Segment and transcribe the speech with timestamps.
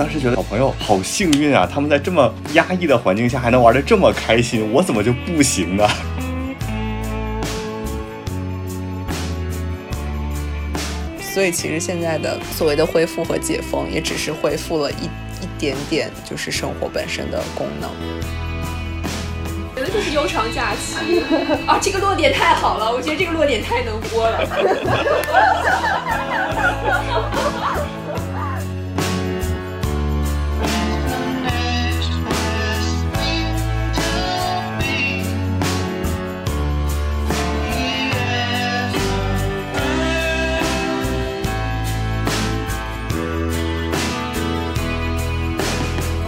[0.00, 5.86] 当时觉得小朋友好幸运啊，他们在这么压抑的环境下还能玩得这么开心，我怎么就不行呢？
[11.20, 17.90] 所以其实现在的所谓的恢复和解封，也只是恢复了一一点点，就是生活本身的功能。
[19.76, 21.20] 觉得就是悠长假期
[21.68, 24.48] 啊，这个落点太好了，我觉得这个落点太能播了。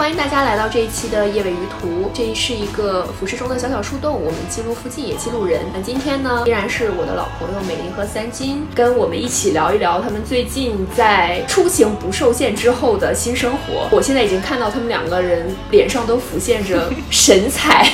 [0.02, 5.60] 欢迎大家来到这一期的夜尾鱼图，这是一个俯视中的小小树洞，我们记录附近也记录人。
[5.72, 13.86] 那今天呢，依然是我的老朋友美玲和三金，跟我们一起聊一聊他们最近在出行不受限之后的新生活。
[13.92, 17.88] 我现在已经看到他们两个人脸上都浮现着 神采。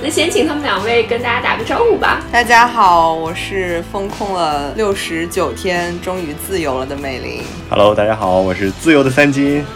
[0.00, 2.22] 那先请他们两位跟大家打个招呼吧。
[2.30, 7.42] 大家好，我是封控了六十九天，终于自由了的美玲。
[7.68, 9.66] Hello，大家好，我是自由的三金。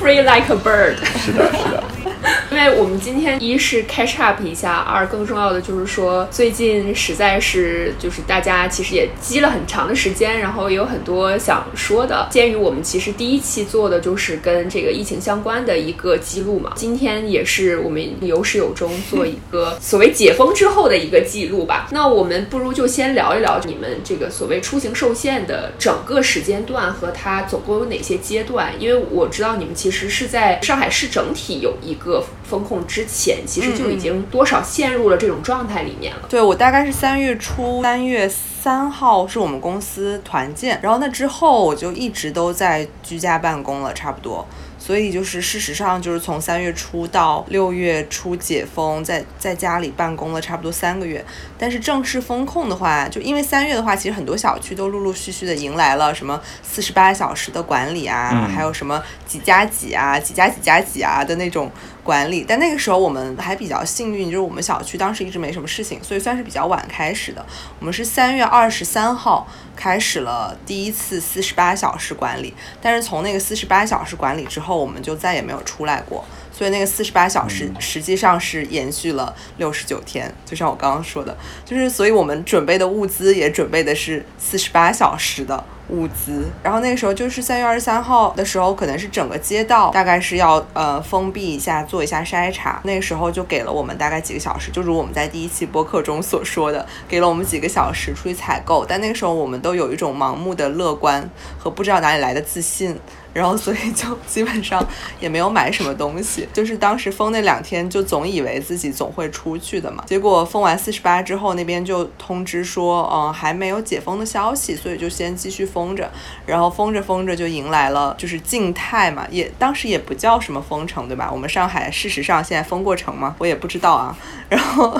[0.00, 0.96] Free like a bird。
[1.18, 1.82] 是的，是的。
[2.51, 12.27] 因为我们今天一是 catch up 一下，二更重要的就是说，最近实在是就是大家其实也积了很长的时间，然后也有很多想说的。
[12.29, 21.87] 鉴于我们其实第一期做的就是跟这个疫情相关的一个记录嘛，今天也是我们有始有终做一个所谓解封之后的一个记录吧。
[21.91, 32.10] 那我们不如就先聊一聊你们这个所谓出行受限的整个时间段和它总共有哪些阶段，因为我知道你们其实是在上海市整体有一个。
[32.43, 36.23] 风控之前，其实就已经多少陷入了这种状态里面了。
[36.27, 44.45] 对我大概是三月初，三月三号是我们公司团建，然后那之后我就一直都在居家办公了，差不多。
[44.79, 51.23] 所以就是事实上就是从三月初到六月初解封，在在家里办公了差不多三个月。
[51.55, 58.99] 但是正式封控的话，就因为三月的话，其实很多小区都陆陆续续的迎来了什么四十八小时的管理啊，嗯、还有什么
[59.31, 61.71] 几加几啊、几加几加几啊的那种
[62.03, 62.43] 管理。
[62.45, 67.45] 但那个时候我们还比较幸运，就是我们小区当时一直没什么事情，所以算是比较晚开始的。
[67.79, 76.25] 我们是三月二十三号开始了第一次四十八小时管理，但是从那个四十八小时管理之后，我们就再也没有出来过。
[76.53, 86.49] 所以那个四十八小时实际上是延续了六十九天，就像我刚刚说的，就是所以我们准备的物资也准备的是四十八小时的物资。
[86.63, 92.81] 然后那个时候就是三月二十三号的时候，可能是整个街道大概是要呃封闭一下，做一下筛查。
[92.83, 98.85] 那个时候就给了我们大概几个小时，就如我们在第一期播客中所说的，给了我们几个小时出去采购。
[98.85, 101.29] 但那个时候我们都有一种盲目的乐观
[101.59, 102.97] 和不知道哪里来的自信。
[103.33, 104.85] 然后，所以就基本上
[105.19, 110.03] 也没有买什么东西，就是当时封那两天，就总以为自己总会出去的嘛。
[110.07, 116.11] 结果封完四十八之后，那边就通知说，嗯，还没有解封的消息，所以就先继续封着。
[116.45, 121.29] 然后封着封着就迎来了就是静态嘛，也当时也不叫什么封城，对吧？
[121.31, 123.35] 我们上海事实上现在封过城吗？
[123.37, 124.17] 我也不知道啊。
[124.49, 124.99] 然后，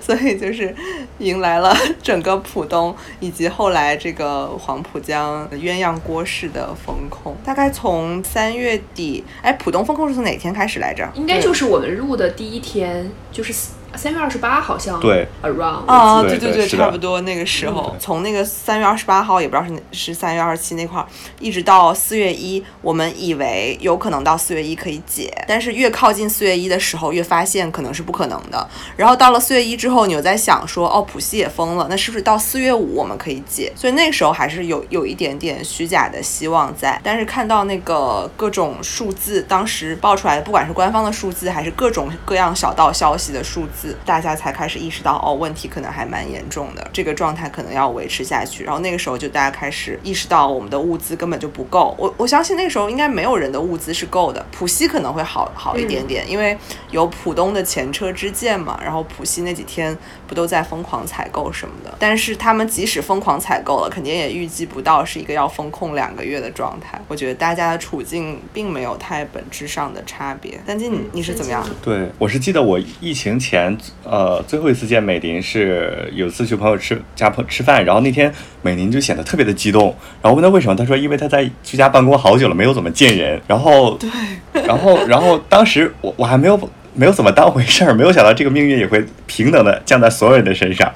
[0.00, 0.74] 所以就是
[1.18, 7.66] 迎来了 整个浦东以及后来这个黄浦江鸳鸯锅式的风控，大概。
[7.76, 11.06] 从三月底，哎，浦东风控是从哪天开始来着？
[11.14, 13.52] 应该就是我们录的第一天，就是
[13.96, 21.06] 三月二十八，好像对，around 啊，对对对，差不多那个时候，嗯、从那个三月二十八号，也不知道是是三月二十七那块儿，
[21.40, 28.68] 一直到四月一，我们以为有可能到四月一可以解，但是越靠近四月一的时候，越发现可能是不可能的。
[28.96, 33.72] 然后到了四月一之后，你又在想说，哦，浦西也封了，那是不是到四月五我们可以解？
[33.74, 43.85] 所以那个时候还是有有一点点虚假的希望在，但是看到那个各种数字，当时爆出来的，不管是官方的数字，还是各种各样小道消息的数字。
[44.04, 48.64] 大家才开始意识到，哦，问题可能还蛮严重的，这个状态可能要维持下去。
[48.64, 51.94] 然后那个时候就大家开始意识到，我们的物资根本就不够。
[51.98, 54.44] 我我相信那个时候应该没有人的物资是够的。
[54.50, 56.56] 浦西可能会好好一点点，嗯、因为
[56.90, 58.80] 有浦东的前车之鉴嘛。
[58.82, 59.96] 然后浦西那几天
[60.26, 67.00] 不都在疯狂采购什么的，但是他们即使疯狂采购了，肯定也预计不到是一个要封控两个月的状态。
[67.08, 70.58] 我觉得大家的处境并没有太本质上的差别。
[70.66, 71.68] 丹金，你你是怎么样？
[71.82, 73.75] 对，我是记得我疫情前。
[74.04, 78.32] 呃，最后一次见美玲是有次去朋友吃家朋吃饭，然后那天
[78.62, 84.10] 美玲就显得特别的激动，然后问他为什么，他说因为他在居家办公好久了，没有怎么见人，然后对，
[84.64, 86.56] 然后然后当时我我还没有
[86.96, 90.90] 没有怎么当回事儿，没有想到这个命运也会平等的降在所有人的身上，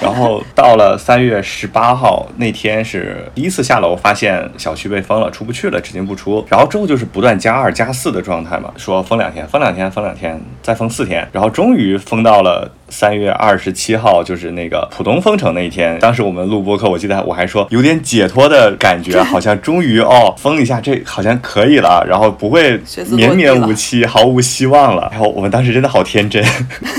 [0.00, 6.44] 然后到了三月十八号那天是第一次下楼，发现小区被封了，出不去了，只进不出。
[6.48, 12.70] 然后之后就是不断加二加四的状态嘛，说封两天，封两天，封两天，再封四天，然后终于封到了。
[12.88, 22.80] 三月二十七号就是那个浦东封城那一天，当时我们录播课，我记得我还说有点解脱的感觉，好像终于哦封一下，这好像可以了，然后不会
[23.10, 25.08] 绵绵无期，毫无希望了。
[25.10, 26.44] 然后我们当时真的好天真，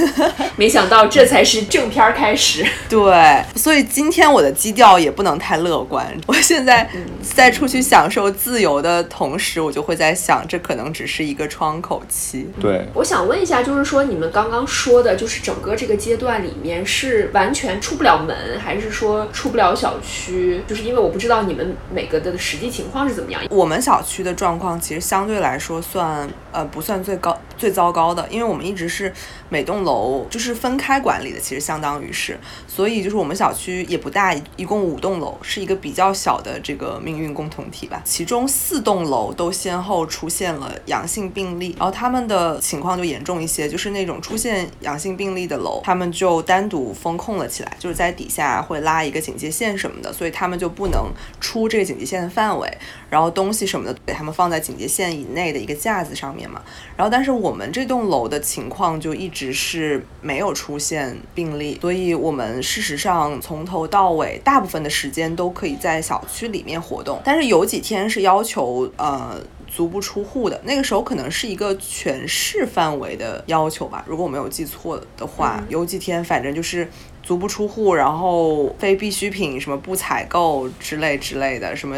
[0.58, 2.66] 没想到这才是正片开始。
[2.90, 6.06] 对，所以今天我的基调也不能太乐观。
[6.26, 6.90] 我现在
[7.22, 12.50] 在出去享受自由的同时，我就会在想，这可能只是一个窗口期。
[12.60, 15.78] 对，我想问一下，就是说你们刚刚说的，就是整个。
[15.78, 20.60] 这个阶段里面是完全出不了门，还是说出不了小区？
[20.68, 23.40] 就是因为我不知道你们每个的实际情况是怎么样。
[23.52, 29.14] 我们小区的状况其实相对来说算呃不算最高最糟糕的，因为我们一直是
[29.50, 32.40] 每栋楼就是是分开管理的，其实相当于是，
[32.78, 38.00] 所以就是我们小区也不大，一共五栋楼，是一个比较小的这个命运共同体吧。
[38.06, 45.82] 其中四栋楼都先后出现了阳性病例，然后他们的情况就严重一些，就是那种出现阳性病例的楼。
[45.84, 52.72] 他们就单独封控了起来，就是在底下会拉一个警戒线什么的，所以他们就不能出这个警戒线的范围，
[53.10, 56.62] 然后东西什么的给他们放在警戒线以内的一个架子上面嘛。
[56.96, 69.42] 然后，但是我们这栋楼的情况就一直是没有出现病例，所以我们事实上从头到尾大部分的时间都可以在小区里面活动，但是有几天是要求呃。
[69.70, 76.90] 足不出户的那个时候，可能是一个全市范围的要求吧，如果我没有记错的话，有几天反正就是。
[77.28, 81.98] 足不出户，然后非必需品什么不采购之类之类的，什么，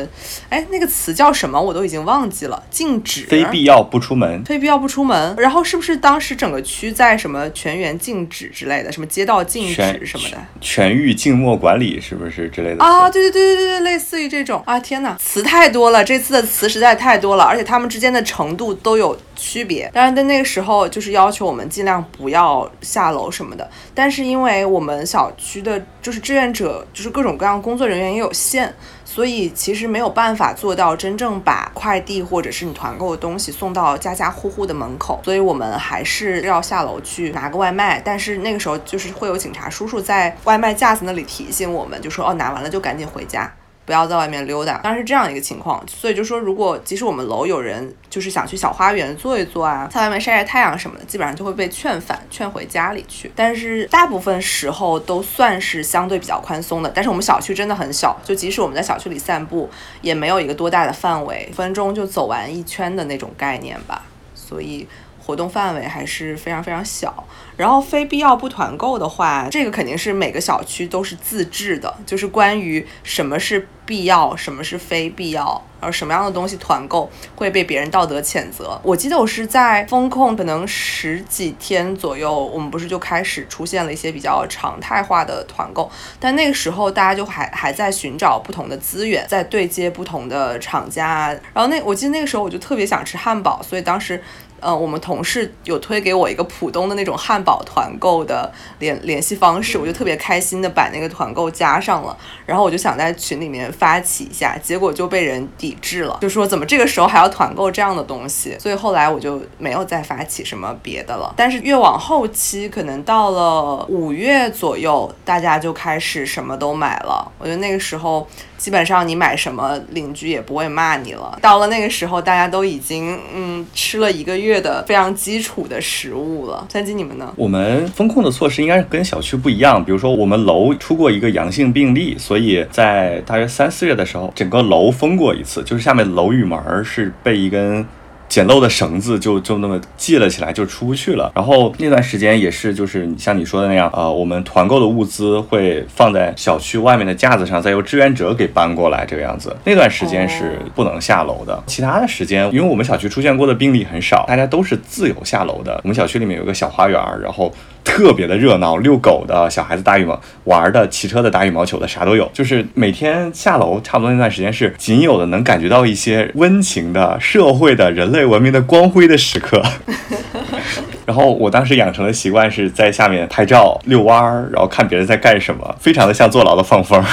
[0.50, 1.62] 哎，那个词叫什么？
[1.62, 2.64] 我都已经忘记了。
[2.72, 5.36] 禁止非必要不出门，非必要不出门。
[5.38, 12.84] 然后是不是当时整个区在什么全员禁止之类的，什么街道禁止什么的，全域静默管理是不是之类的？
[12.84, 14.80] 啊，对对对对对对，类似于这种啊！
[14.80, 19.88] 天哪，词太多了，这次的词实在太多了，而且他们之间的程度都有区别。
[19.94, 25.19] 当然，在那个时候就是要求我们尽量不要下楼什么的，但是因为我们小。
[25.20, 28.74] 小区的，就是志愿者，就是各种各样工作人员也有限，
[29.04, 38.00] 所以其实没有办法做到真正把快递或者是你团购的东西送到家家户户的门口，所以我们还是要下楼去拿个外卖。
[38.00, 43.52] 但是那个时候就是会有警察叔叔在外卖架子那里提醒我们，就说哦，拿完了就赶紧回家。
[43.90, 53.32] 不要在外面溜达，当然是这样一个情况，所以就说，如果即使我们楼有人就是想去小花园坐一坐啊，在外面晒晒太阳什么的，基本上就会被劝返，劝回家里去。
[53.36, 56.92] 但是大部分时候都算是相对比较宽松的。
[56.94, 59.68] 但是我们小区真的很小，就即使我们在小区里散步，
[60.04, 64.04] 也没有一个多大的范围，分钟就走完一圈的那种概念吧。
[64.36, 64.88] 所以
[65.30, 67.24] 活动范围还是非常非常小。
[67.56, 78.80] 然后非必要不团购的话，这个肯定是每个小区都是自制的，就是关于什么是必要，什么是非必要，而什么样的东西团购会被别人道德谴责。
[78.82, 91.38] 我记得我是在风控可能十几天左右，我们不是就开始出现了一些比较常态化的团购，但那个时候大家就还还在寻找不同的资源，在对接不同的厂家。
[91.54, 94.24] 然后那我记得那个时候我就特别想吃汉堡，所以当时。
[94.62, 111.34] 呃，我们同事有推给我一个浦东的那种汉堡团购的联联系方式，我就特别开心的把那个团购加上了，然后我就想在群里面发起一下，结果就被人抵制了，就说怎么这个时候还要团购这样的东西，所以后来我就没有再发起什么别的了。
[111.36, 118.28] 但是越往后期，可能到了五月左右，大家就开始什么都买了，我觉得那个时候。
[118.60, 121.40] 基本上你买什么，邻居也不会骂你了。
[121.42, 126.66] 到了那个时候，大家都已经嗯吃了一个月的非常基础的食物了。
[126.70, 127.34] 三金，你们呢？
[127.36, 129.84] 我们风控的措施应该是跟小区不一样。
[129.84, 137.86] 比如说，我们楼出过一个阳性病例，所以在大约三四月的时候，整个楼封过一次，就是下面楼宇门是被一根。
[138.30, 141.32] 简陋的绳子就就那么系了起来，就出不去了。
[141.36, 149.54] 然后那段时间也是，就是像你说的那样，呃，我们团购的物资会放在小区外面的架子上，再由志愿者给搬过来，这个样子。
[149.66, 151.62] 那段时间是不能下楼的。
[151.66, 155.82] 其他的时间，因为我们小区出现过的病例很少，大家都是自由下楼的。
[155.84, 157.52] 我们小区里面有个小花园，然后。
[157.84, 162.30] 特别的热闹，遛狗的小孩子打羽毛玩的，骑车的打羽毛球的，啥都有。
[162.34, 169.62] 就是每天下楼，差不多那段时间是仅有的能感觉到一些温情的社会的人类文明的光辉的时刻。
[171.06, 177.04] 然后我当时养成的习惯是在下面拍照、遛弯儿，然后看别人在干什么，非常的像坐牢的放风。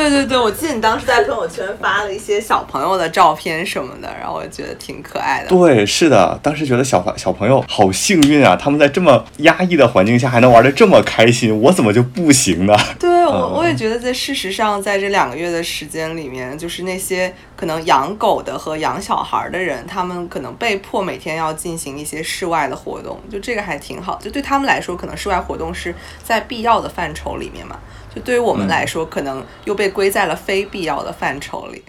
[0.00, 5.48] 对对对对，我记得你当时在朋友圈发了一些小朋友的照片什么的，然后我觉得挺可爱的。
[5.48, 12.74] 对，是的，当时觉得小小朋友好幸运啊，他们在这么压抑的环境下还能玩的这么开心，我怎么就不行呢？
[12.98, 24.18] 对，我我也觉得在事实上，在这两个月的时间里面，就是那些可能养狗的和养小孩的人，他们可能被迫每天要进行一些室外的活动，就这个还挺好。
[24.22, 27.76] 就对他们来说，可能室外活动是在必要的范畴里面嘛。
[28.14, 31.82] 就对于我们来说，可能又被归在了非必要的范畴里。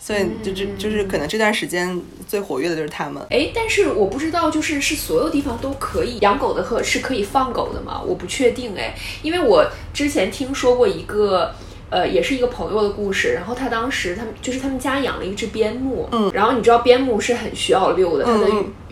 [0.00, 3.20] 所以就就就是可能这段时间最活跃的就是他们。
[3.30, 8.00] 哎，但是我不知道，就是是所有地方都可以养狗的和是可以放狗的吗？
[8.06, 11.54] 我不确定哎，因为我之前听说过一个。
[11.90, 13.32] 呃，也是一个朋友的故事。
[13.32, 16.06] 然后他当时，他们就是他们家养了一只边牧。
[16.12, 16.30] 嗯。
[16.34, 18.46] 然后你知道边牧是很需要遛的，它的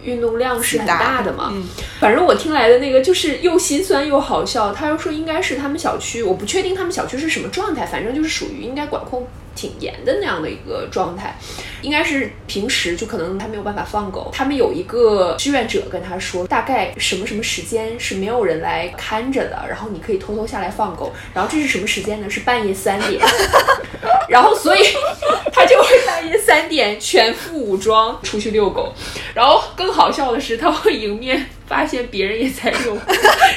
[0.07, 1.51] 运动量是很大的嘛。
[1.53, 1.69] 嗯。
[2.01, 4.73] 反正我听来的那个就是又心酸又好笑。
[4.73, 9.27] 他又说应该是他们小区，我不确定他们小区是什么状态，反正就是属于应该管控。
[9.57, 11.35] 挺严的那样的一个状态，
[11.81, 14.31] 应该是平时就可能他没有办法放狗。
[14.31, 21.11] 他们有一个志愿者跟他说，大概什么什么时间是没有人来看着的，然后你可以偷偷下来放狗。
[21.33, 22.29] 然后这是什么时间呢？
[22.29, 23.19] 是半夜三点。
[24.29, 24.81] 然后所以
[25.51, 28.93] 他就会半夜三点全副武装出去遛狗。
[29.33, 31.47] 然后更好笑的是，他会迎面。
[31.67, 32.97] 发现别人也在遛，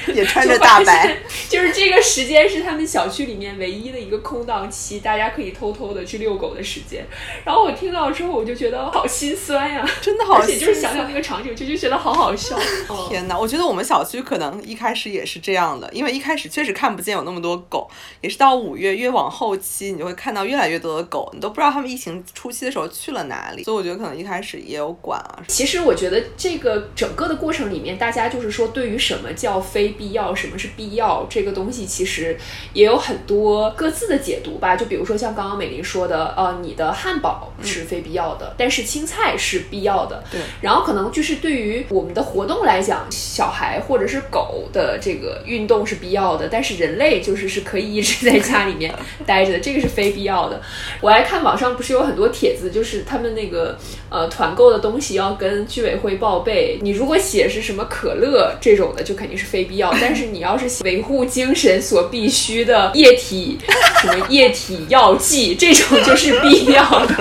[0.13, 7.05] 也穿着 大白， 就是这个时间是他们小区里面唯一的一个空档期，大家可以偷偷的去遛狗的时间。
[7.45, 12.59] 然后我听到之后，我就觉得好心酸呀，真的好，而且就是想想那个场景，就就觉得好好笑。
[13.07, 17.87] 天哪，我觉得我们小区可能一开始也是这样的，因为一开始确实看不见有那么多狗，
[18.21, 23.63] 也是到五月越往后期，你就会看到越来越多的狗，你都不知道他们疫情初期的时候去了哪里。
[23.63, 25.43] 所以我觉得可能一开始也有管啊。
[25.47, 27.98] 其实我觉得这个整个的过程里面。
[27.99, 32.37] 大家就是说，对于什么叫非必要，什么是必要，这个东西其实
[32.71, 34.77] 也有很多各自的解读吧。
[34.77, 40.23] 就比如说像刚刚美玲说的，呃，你的汉堡是非必要的，但是青菜是必要的。
[40.31, 40.39] 对。
[40.61, 48.93] 然后可能就是对于我们的活动来讲，小孩或者是狗的这个运动是必要的，但是人类就是是可以一直在家里面
[49.25, 50.61] 待着的，这个是非必要的。
[51.01, 53.77] 我还看网上不是有很多帖子，就是他们那个
[54.09, 57.88] 呃团购的东西要跟居委会报备，你如果写是什么。
[57.89, 63.57] 可乐这种的就肯定是非必要， 但是你要是维护精神所必须的液体，
[64.01, 67.15] 什么液体药剂这种就是必要的。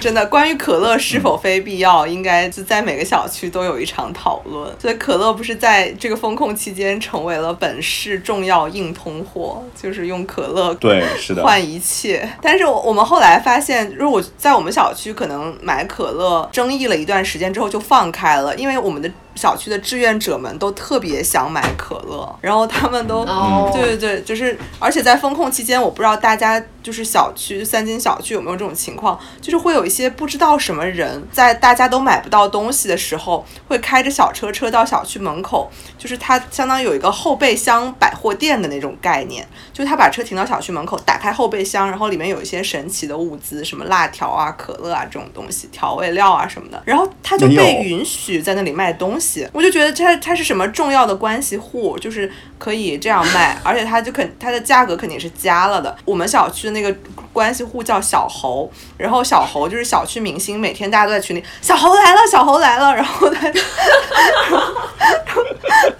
[0.00, 4.72] 真的，关于可乐是否非必要，应该就在每个小区都有一场讨论。
[4.78, 12.28] 所以可乐不是在这个风控期间成为了本市重要硬通货，就是用可乐对是的换一切。
[12.40, 19.10] 但是我们后来发现，如果在我们小区可能买可乐，争议了一段时间之后就放开了，因为我们的。
[19.38, 23.24] 小区的志愿者们都特别想买可乐，然后他们都，
[23.72, 49.27] 对对对，就是，而且在封控期间，我不知道大家就是小区三金小区有没有这种情况，就是会有一些不知道什么人在大家都买不到东西的时候，会开着小车车到小区门口，就是他相当于有一个后备箱百货店的那种概念，就是他把车停到小区门口，打开后备箱，然后里面有一些神奇的物资，什么辣条啊、可乐啊这种东西，调味料啊什么的，然后他就被允许在那里卖东西。
[49.52, 55.96] 我就觉得它它是什么重要的关系户，就是可以这样卖， 而且它就肯它的价格肯定是加了的。
[56.04, 56.94] 我们小区的那个
[57.32, 63.48] 关系户叫小猴，然后小猴就是小区明星，每天大家都在群里，小猴来了，小猴来了，然后他，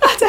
[0.00, 0.26] 大家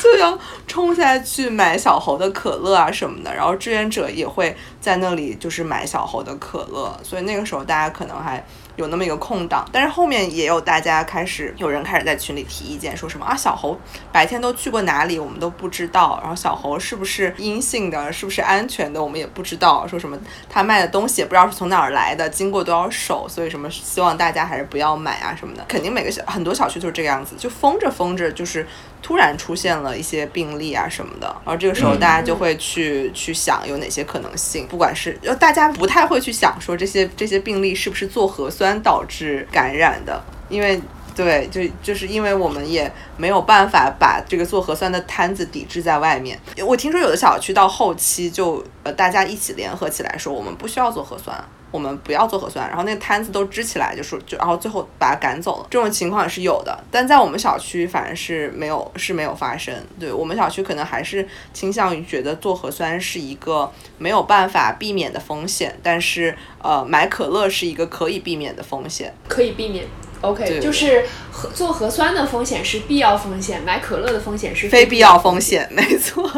[0.00, 8.44] 就要冲下去买小猴的可乐啊什么的，然后志愿者也会在那里就是买小猴的可乐，所以那个时候大家可能还。
[8.76, 13.78] 有那么一个空档，但是后面也有大家开始有人开始在群里提意见，说什么啊小猴
[14.10, 16.18] 白天都去过哪里，我们都不知道。
[16.20, 19.86] 然后小猴是不是阴性的，是不是安全的，我们也不知道。
[19.86, 25.64] 说什么他卖的东西也不知道是从哪儿来的，经过多少手，所以什么希望大家还是不要买啊什么的。
[25.68, 28.66] 肯定每个小很多小区都是这个样子，就封着封着就是。
[29.02, 40.80] 突然出现了一些病例啊什么的，然后这个时候大家就会去去想有哪些可能性，不管是呃大家不太会去想说这些这些病例是不是做核酸导致感染的，因为
[41.14, 46.38] 对就就是因为我们也没有办法把这个做核酸的摊子抵制在外面。
[46.64, 51.36] 我听说有的小区到后期就呃大家一起联合起来说我们不需要做核酸。
[51.72, 55.66] 我们不要做核酸，然后那个摊子都支起来，就说就，然后最后把他赶走了。
[55.68, 59.74] 这种情况也是有的，但在我们小区反正是没有，是没有发生。
[59.98, 69.86] 对我们小区可能还是倾向于觉得做核酸是一个没有办法避免的风险，但是呃，买可乐是一个可以避免的风险，可以避免。
[70.22, 76.30] OK，就是核做核酸的风险是必要风险，买可乐的风险是非必要风险， 没错。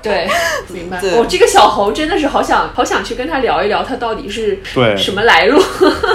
[0.00, 0.28] 对，
[0.68, 1.00] 明白。
[1.16, 5.60] 我哦，这个小猴真的是好想好想去跟他聊一聊，他到底是对什么来路。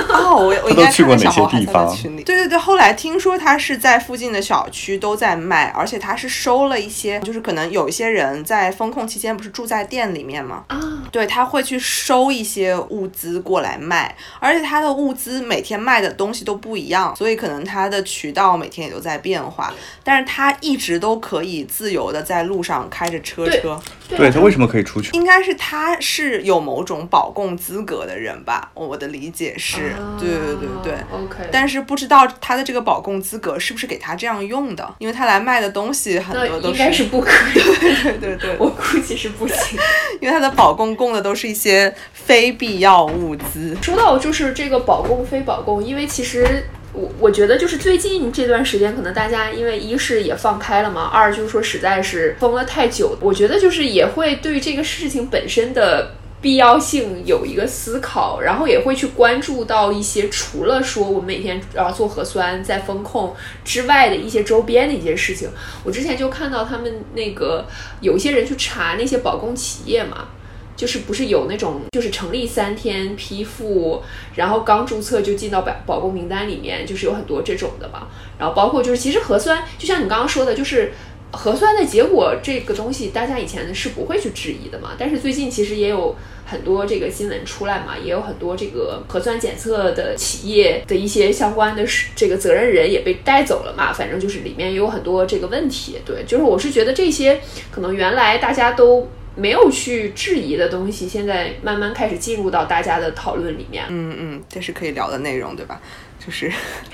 [0.09, 2.23] 哦，我我应该他都去过小猴还地方在那群里。
[2.23, 10.63] 对对对，后来听说他是在附近的小区都在卖，而且他是收了一些，就是可能有一些人在封控期间不是住在店里面吗？
[10.67, 10.79] 啊，
[11.11, 23.81] 对，他会去收一些物资过来卖，而且他的物资每天卖的东西都不一样，所以可能他的渠道每天也都在变化，但是他一直都可以自由的在路上开着车车。
[24.09, 25.09] 对他为什么可以出去？
[25.13, 30.93] 应该是他是有某种保供资格的人吧，我的理解是，对对对对。
[30.93, 37.61] 啊 OK，但是不知道他的这个保供资格是不是给他这样用的，因为他来卖的东西很多都是应该是不可以，
[38.03, 39.79] 对对对，我估计是不行。
[40.21, 43.75] 因为他的保供供的都是一些非必要物资。
[43.81, 56.15] 说到就是这个保供非保供，因为其实我我觉得就是最近这段时间，可能大家因为一是也放开了嘛，二就是说实在是封了太久，我觉得就是也会对这个事情本身的。
[56.43, 63.33] 必要性有一个思考，然后也会去关注到一些除了说我们每天要做核酸在风控
[63.63, 65.49] 之外的一些周边的一些事情。
[65.85, 67.65] 我之前就看到他们那个
[68.01, 70.27] 有些人去查那些保供企业嘛，
[70.75, 74.01] 就是不是有那种就是成立三天批复，
[74.35, 78.07] 然后刚注册就进到保保供名单里面，就是有很多这种的嘛。
[78.39, 80.91] 然后包括就是其实核酸，就像你刚刚说的，就是
[81.31, 84.91] 核酸的结果这个东西，大家以前是不会去质疑的嘛。
[84.97, 86.15] 但是最近其实也有
[86.45, 93.93] 很多这个新闻出来嘛，也有很多这个核酸检测的企业的一些相关的这个责任人也被带走了嘛。
[93.93, 95.99] 反正就是里面也有很多这个问题。
[96.03, 97.39] 对，就是我是觉得这些
[97.69, 99.07] 可能原来大家都。
[99.35, 103.85] 没有去质疑的东西，现在慢慢开始进入到大家的讨论里面。
[103.89, 105.79] 嗯嗯，这是可以聊的内容，对吧？
[106.25, 106.49] 就是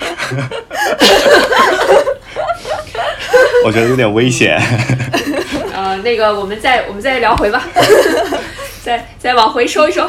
[3.64, 4.60] 我觉得有点危险。
[5.72, 7.68] 呃，那个我们再我们再聊回吧，
[8.82, 10.04] 再再往回收一收。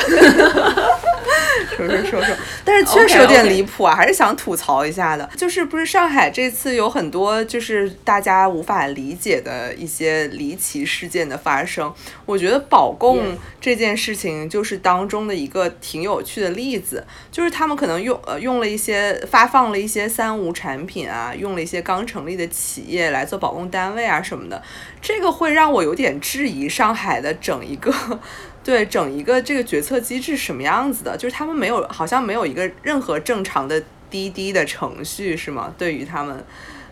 [1.77, 2.35] 说说说说，
[2.65, 5.29] 但是确实有点离谱啊还是想吐槽一下的。
[5.37, 11.93] 就是不是上海这次有很多就是大家无法理解的一些离奇事件的发生，
[12.25, 24.61] 我觉得保供这件事情就是当中的一个挺有趣的例子，就是他们可能用呃用了一些发放了一些三无产品啊，用了一些刚成立的企业来做保供单位啊什么的，
[25.01, 27.93] 这个会让我有点质疑上海的整一个。
[28.63, 35.73] 对整一个这个决策机制什么样子的，就是他们没有，好像没有一个任何正常的滴滴的程序，是吗？
[35.77, 36.43] 对于他们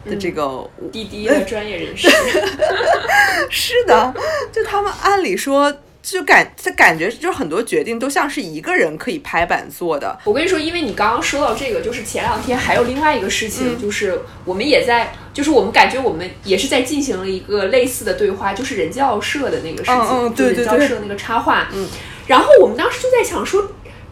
[0.06, 2.10] 的这个、滴滴 的专业人士，
[3.50, 4.14] 是的，
[4.52, 5.74] 就他们按理说。
[6.02, 10.18] 就感他感觉就很多决定都像是一个人可以拍板做的。
[10.24, 21.68] 我跟你说，因为你刚刚说到这个，就是前两天还有另外一个事情，就是我们也在，就是我们感觉我们也是在进行了一个类似的对话，就是人教社的那个事情，对人教社那个插画。
[21.74, 21.86] 嗯，
[22.28, 23.70] 然后我们当时就在想说，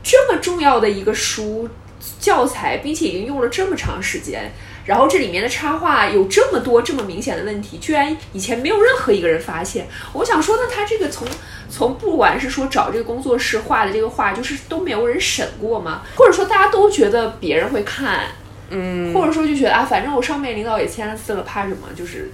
[0.10, 1.68] 这么重要的一个书
[2.18, 4.50] 教材，并且已经用了这么长时间。
[4.86, 9.86] 然后这里面的插画有这么多这么明显的问题，居然以前没有任何一个人发现。
[10.14, 11.28] 我想说，呢他这个从
[11.70, 16.04] 从不管是说找这个工作室画的这个画，就是都没有人审过吗？
[16.16, 18.28] 或者说大家都觉得别人会看，
[18.70, 21.90] 嗯，或者说就觉得啊，反正我上面领导也签了字了，怕什么？
[21.94, 22.32] 就是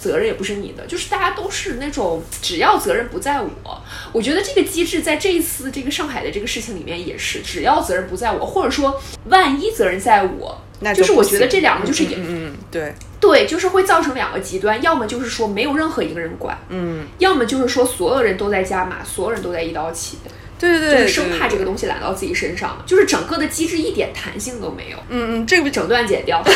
[0.00, 3.82] 责任也不是你的，就是大家都是那种只要责任不在我，
[4.12, 10.60] 我觉得这个机制在这一次这个上海的这个事情里面也是，只要责任不在我，或者说万一责任在我。
[10.80, 12.94] 那就是我觉得这两个就是也嗯嗯对。
[13.20, 20.16] 对，就是会造成两个极端，要么就是说没有任何一个人管，嗯，要么就是说所有人都在加码，所有人都在一刀切，
[20.58, 24.98] 对对对，就是生怕这个东西揽到自己身上，就是整个的机制一点弹性都没有。
[25.08, 26.42] 嗯嗯，这个整段剪掉。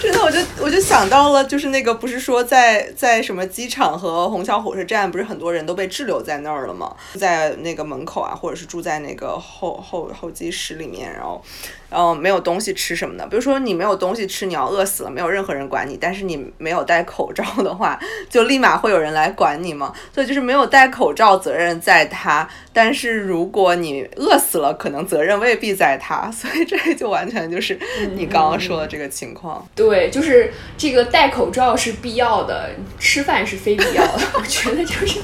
[0.00, 6.94] 真的，我就我就想到了，就是那个不是说在在什么机场和虹桥火车站，不是很多人都被滞留在那儿了吗？
[7.18, 11.42] 在那个门口啊，或者是住在那个候候候机室里面，然后。
[11.90, 15.98] 然后没有东西吃什么的，比如说你没有东西吃，你要饿死了，没有任何人管你。
[16.00, 17.98] 但是你没有戴口罩的话，
[18.30, 19.92] 就立马会有人来管你嘛。
[20.14, 26.30] 所以就是没有戴口罩，责任在他；但是如果你饿死了，可能责任未必在他。
[26.32, 27.78] 所以这就完全就是
[28.14, 29.66] 你刚刚说的这个情况。
[29.74, 34.20] 对，就是这个戴口罩是必要的，吃饭是非必要的。
[34.34, 35.18] 我觉得就是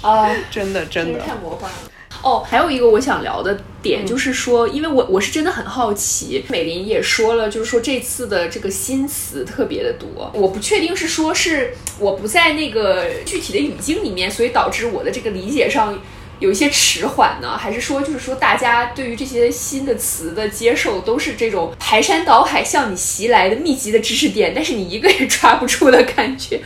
[0.00, 1.78] 啊， 真的真的太魔幻了。
[2.24, 16.00] 哦，还有一个我想聊的点就是说，因为我我是真的很好奇，美林也说了，就是说这次的这个新词特别的多，我不确定是说是我不在那个具体的语境里面，所以导致我的这个理解上。
[16.40, 17.56] 有一些迟缓呢？
[17.56, 26.60] 还是说就是说大家对于这些新的词的接受都是这种排山倒海向你袭来的密集的知识点，但是你一个也抓不住的感觉？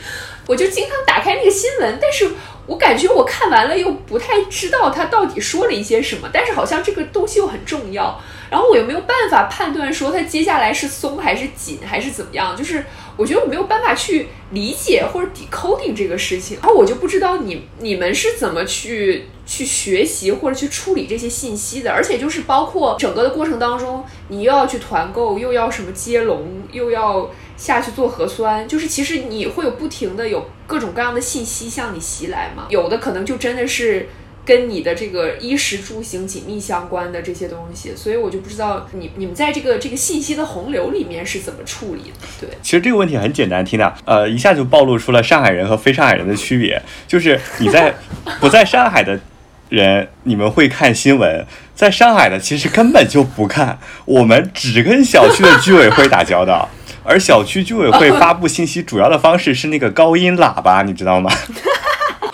[0.48, 2.28] 我就经常打开那个新闻，但是
[2.66, 8.20] 我感觉我看完了又不太知道他到底说了一些什么，但是好像这个东西又很重要。
[8.50, 12.84] 然后我又没有办法判断说它接下来是松还是紧还是怎么样，就是
[13.16, 16.58] 我觉得我没有办法去理解或者 decoding 这个事情。
[16.62, 34.08] 然后我就不知道你 你们是怎么去去学习或者去处理这些信息的，而且就是包括整个的过程当中，你又要去团购，又要什么接龙，又要下去做核酸，就是其实你会有不停的有各种各样的信息向你袭来嘛，有的可能就真的是。
[34.48, 42.26] 跟你的这个衣食住行紧密相关的这些东西，所以我就不知道你你们在这个这个信息的洪流里面是怎么处理的。
[42.40, 47.94] 对，其实这个问题很简单，缇娜，呃，一下就暴露出了上海人和非上海人的区别，就是你在
[48.40, 49.20] 不在上海的
[49.68, 56.66] 人，你们会看新闻，在上海的其实根本就不看，我们只跟小区的居委会打交道，
[57.04, 61.30] 而小区居委会发布信息主要的方式是那个高音喇叭，你知道吗？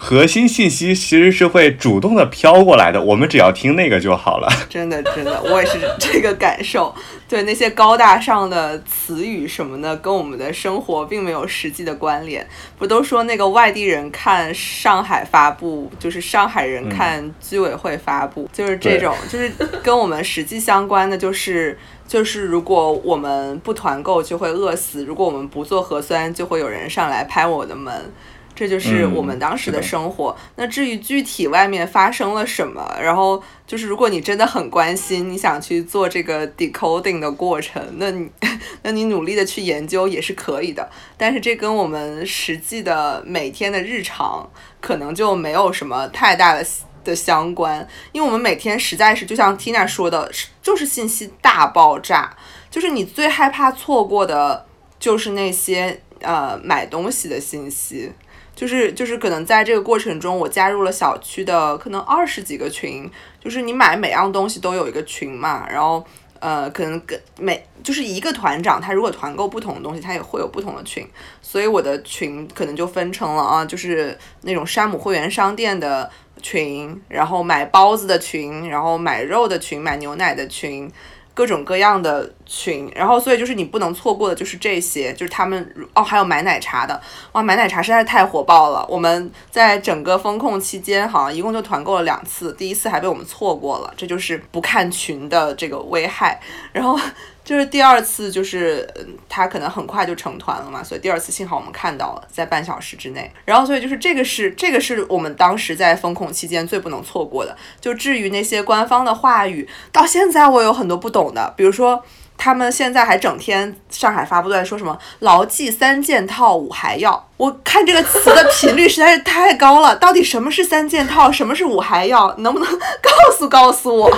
[0.07, 4.47] 核心信息其实是会主动的飘过来的，我们只要听那个就好了。
[4.69, 6.95] 真的，真的，我也是这个感受。
[7.27, 12.47] 对那些高大上的词语什么的，跟我们的生活并没有实际的关联。
[12.79, 19.51] 不都说那个外地人看上海发布，就是上海人看居委会发布，就是这种，就是
[19.83, 28.13] 跟我们实际相关的，就是就是如果我们不团购就会饿死，如果我们不做核酸就会有人上来拍我的门。
[28.55, 30.37] 这就是我们当时的生活。
[30.57, 38.31] 那至于具体外面发生了什么，然后就是如果你真的很关心，你想去做这个 decoding 的过程，那你
[38.83, 40.89] 那你努力的去研究也是可以的。
[41.17, 44.49] 但是这跟我们实际的每天的日常
[44.81, 46.65] 可能就没有什么太大的
[47.03, 50.31] 的相关，因为我们每天实在是就像 Tina 说的，
[50.63, 52.35] 就是信息大爆炸，
[52.71, 54.65] 就是你最害怕错过的
[54.99, 58.13] 就是那些呃买东西的信息。
[58.55, 63.11] 就是就是可能在这个过程中，我加入了小区的可能二十几个群，
[63.43, 66.05] 就是你买每样东西都有一个群嘛，然后
[66.39, 71.07] 呃可能跟每就是一个团长，他如果团购不同的东西，他也会有不同的群，
[71.43, 80.91] 所以我的群可能就分成了啊，就是那种山姆会员商店的群，然后买包子的群，然后买肉的群，买牛奶的群。
[81.35, 86.99] 各种各样的群，然后所以就是你不能错过的就是这些，就是他们哦，还有买奶茶的，
[87.33, 88.87] 哇，买奶茶实在是太火爆了。
[88.89, 96.41] 我们在整个风控期间，好像一共就团购了两次，第一次还被我们错过了，这就是不看群的这个危害。
[96.73, 96.99] 然后。
[97.45, 98.89] 就是第二次，就是
[99.29, 103.31] 他可能很快就成团了嘛，所以第二次幸好我们看到了，在半小时之内。
[103.45, 107.55] 然后，所以就是这个是这个是我们当时在风控期间最不能错过的。
[107.81, 112.03] 就至于那些官方的话语，到现在我有很多不懂的，比如说
[112.37, 119.97] 他们现在还整天上海发布在说什么“牢记三件套，五还要”，我看这个词的频率实在是太高了。
[119.97, 122.35] 到底什么是三件套，什么是五还要？
[122.39, 122.69] 能不能
[123.01, 124.11] 告诉告诉我？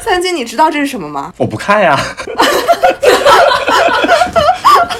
[0.00, 1.32] 三金，你知道这是什么吗？
[1.36, 1.96] 我不看呀。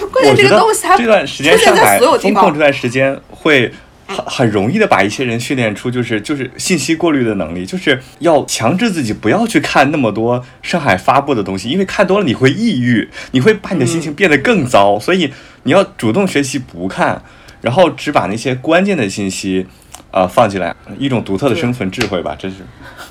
[0.13, 3.73] 关键这个东西，它这段时间上海风控这段时间会
[4.09, 17.23] 很很容易的把一些人训练出就是就是信息过滤的能力，就是要强制自己不要去看那么多上海发布的东西，因为看多了你会抑郁，你会把你的心情变得更糟，所以你要主动学习不看，
[17.61, 19.67] 然后只把那些关键的信息。
[20.11, 22.57] 啊，放进来一种独特的生存智慧吧，真是。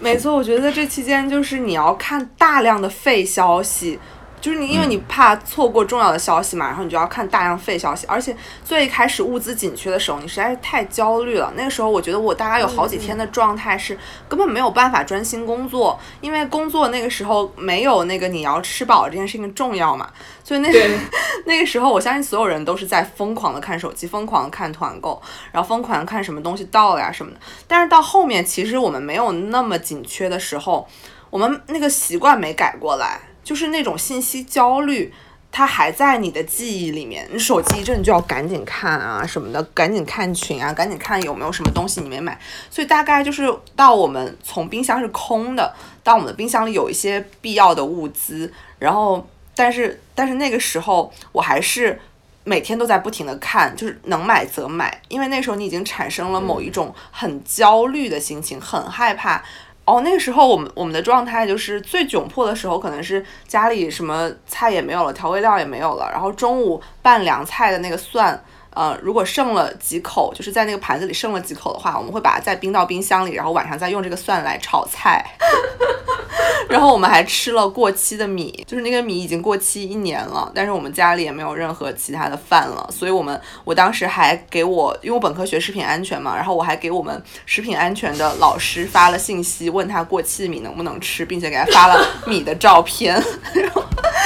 [0.01, 3.99] 没错，我觉得这期间就是你要看大量的废消息。
[4.39, 11.51] 就是你，因为你怕错过重要的消息嘛，然后你就要看大量废消息，而且最开始物资紧缺的时候，你实在是太焦虑了。
[11.55, 13.97] 那个时候，我觉得我大概有好几天的状态是
[14.29, 20.07] 根本没有办法专心工作，因为工作那个时候没有那个你要吃饱这件事情重要嘛。
[20.43, 20.69] 所以那
[21.45, 25.19] 那个时候，我相信所有人都是在疯狂的看手机，疯狂的看团购，
[25.51, 27.37] 然后疯狂看什么东西到了呀什么的。
[27.67, 30.87] 但是到后面，其实我们没有那么紧缺的时候，
[31.29, 33.19] 我们那个习惯没改过来。
[33.47, 35.13] 就是那种信息焦虑，
[35.53, 37.25] 它还在你的记忆里面。
[37.31, 42.37] 你手机一震就要赶紧看啊什么的，赶紧看群啊，赶紧看有没有什么东西你没买。
[42.69, 51.97] 所以大概就是到我们从冰箱是空的，到我们的冰箱里有一些必要的物资，然后但是但是那个时候我还是
[52.43, 59.41] 每天都在不停的看，就是能买则买，因为那时候你已经产生了某一种很焦虑的心情，很害怕。
[59.87, 68.43] 哦，那个时候我们我们的状态就是最窘迫的时候，可能是家里什么菜也没有了，调味料也没有了，然后中午拌凉菜的那个蒜，
[68.77, 75.25] 呃，如果剩了几口，就是在那个盘子里剩了几口的话，我们会把它再冰到冰箱里，然后晚上再用这个蒜来炒菜。
[76.69, 93.19] 然后我们还吃了过期的米，就是那个米已经过期一年了，但是我们家里也没有任何其他的饭了，所以我们我当时还给我，因为我本科学食品安全嘛，然后我还给我们食品安全的老师发了信息，问他过期的米能不能吃，并且给他发了米的照片。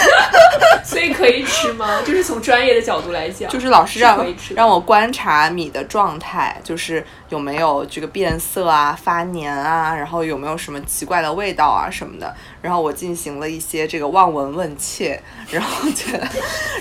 [0.83, 2.01] 所以可以吃吗？
[2.01, 4.25] 就是从专业的角度来讲，就是老师让
[4.55, 12.35] 让我观察米的状态，就是有没有这个变色啊、发黏啊，然后有没有什么奇怪的味道啊什么的。
[12.61, 16.27] 然后我进行了一些这个望闻问切，然后觉得，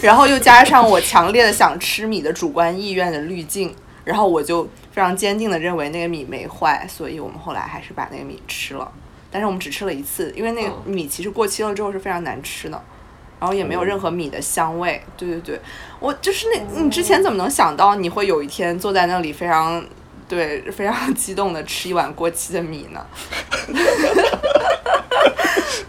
[0.03, 8.91] 然后又加上我强烈的想吃米的主观意愿的滤镜，然后我就非常坚定的认为那个米没坏，所以我们后来还是把那个米吃了。
[9.31, 12.83] 但是我们只吃了一次，因为那个米其实过期了之后是非常难吃的。
[13.41, 15.03] 然后也没有任何米的香味。
[15.17, 15.61] 对对对，
[15.99, 19.83] 我就是那，你之前怎么能想到你会有一天坐在那里非常
[20.31, 23.05] 对非常 激动的吃一碗过期的米呢？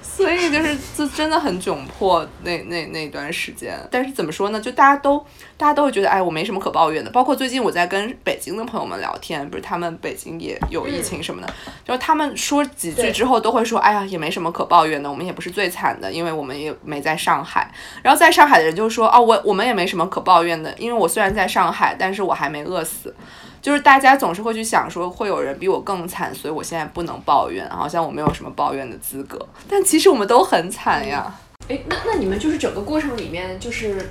[0.04, 4.60] 所以就是就真的很窘迫那那那段时间，但是怎么说呢？
[4.62, 5.18] 就大家都
[5.58, 7.10] 大家都会觉得，哎，我没什么可抱怨的。
[7.10, 11.52] 包括最近我在跟北京的朋友们聊天，不是他们北京也有疫情什么的，
[11.84, 17.72] 就是他们说几句之后都会说，哎呀，也没什么可抱怨的，我们也不是最惨的，因为我们也没在上海。
[18.04, 23.16] 然后在上海的人就说，哦，我我们也没什么可抱怨的，因为我虽然在上海，但是我还没饿死。
[23.62, 29.40] 就是大家总是会去想说，会有人比我更惨，所以我现在不能抱怨，好像我没有什么抱怨的资格。
[29.70, 31.34] 但其实我们都很惨呀。
[31.68, 34.10] 哎，那那你们就是整个过程里面，就是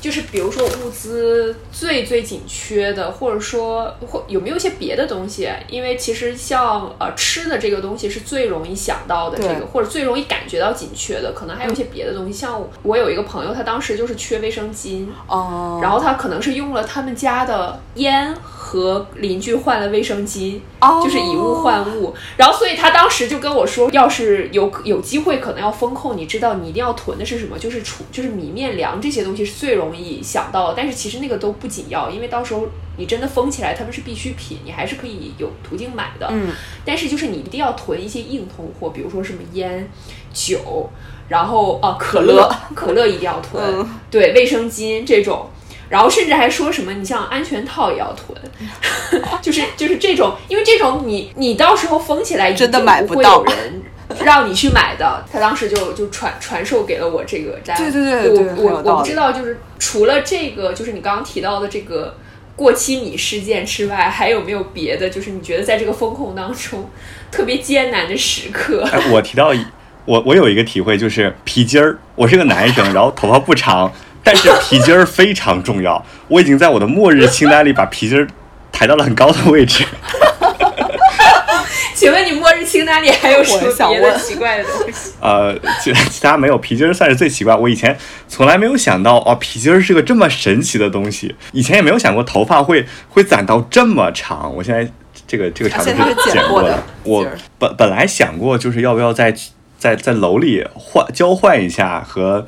[0.00, 5.48] 就是比如说物资最最紧缺的，或者说或有没有一些别的东西？
[5.68, 12.32] 因为其实像呃吃的这个东西是最容易想到的这个，或者最容易感觉到紧缺的，可能还有一些别的东西。
[12.32, 18.34] 像我有一个朋友，他当时就是缺卫生巾，哦、然后他可能是用了他们家的烟
[18.70, 22.14] 和邻居换了卫生巾，哦就是以物换物。
[22.36, 27.58] 然后所以他当时就跟我说，要是有有机会可能要风控，你知道你一定要囤的是什么？
[27.58, 36.28] 就是储就是米面粮这些东西是最容易想到的，但是其实那个都不紧要，因为到时候你真的封起来，他们是必需品，你还是可以有途径买的。
[36.30, 36.52] 嗯，
[36.84, 39.90] 但是就是你一定要囤一些硬通货，比如说什么烟、
[40.32, 40.88] 酒，
[41.26, 45.50] 然后啊可乐，可乐一定要囤，嗯对，卫生巾这种。
[45.90, 48.38] 然后甚至还说什么，你像安全套也要囤，
[49.42, 53.82] 就是就是这种，因为这种你你到时候封起来，真的不会买不到有人
[54.24, 55.24] 让你去买的。
[55.30, 62.16] 他当时就就传传授给了我这个摘，对对对对我我我不知道，就是除了这个，就是你刚刚提到的这个
[62.54, 65.10] 过期米事件之外，还有没有别的？
[65.10, 66.88] 就是你觉得在这个风控当中
[67.32, 68.88] 特别艰难的时刻？
[68.92, 69.64] 哎，我提到一
[70.04, 71.98] 我我有一个体会，就是皮筋儿。
[72.14, 73.90] 我是个男生，然后头发不长，
[74.22, 76.04] 但是皮筋儿非常重要。
[76.28, 78.26] 我已经在我的末日清单里把皮筋儿
[78.70, 79.84] 抬到了很高的位置。
[81.94, 85.12] 请问你末日清单里还有什么别的奇怪的东西？
[85.20, 87.54] 呃，其其他没有，皮筋儿算是最奇怪。
[87.54, 87.94] 我以前
[88.26, 91.34] 从来没有想到，哦，皮筋儿是个这么神奇的东西。
[91.52, 94.50] 以前也没有想过头发会会攒到这么长。
[94.56, 94.90] 我现在
[95.26, 96.82] 这个这个长度是剪剪过的的。
[97.02, 97.26] 我
[97.58, 99.34] 本本来想过，就是要不要在
[99.80, 102.46] 在在楼里换交换一下和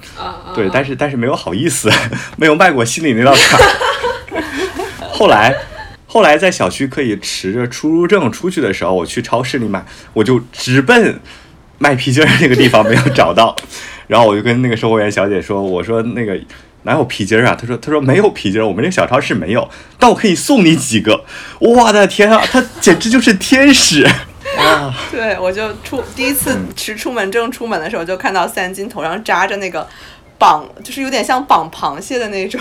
[0.54, 1.90] 对，但是但是没有好意思，
[2.36, 3.64] 没有迈过心里那道坎儿。
[5.10, 5.56] 后来，
[6.06, 11.18] 后来在小区可以持着出入证出去的时候，我去超市里买，我就直奔
[11.78, 13.56] 卖皮筋儿那个地方，没有找到。
[14.08, 16.38] 然后我就跟那个售货员小姐说：“我说那个
[16.82, 21.24] 哪有皮筋儿啊？”她说：“她说没有皮筋儿，我们这小超市没有，但我可以送你几个。”
[21.60, 24.06] 我的天啊，她简直就是天使
[24.72, 24.94] 啊！
[25.10, 29.86] 对，我就出第一次持出门证出门的时候，就看到三金头上扎着那个
[30.38, 32.60] 绑，就是有点像绑螃蟹的那种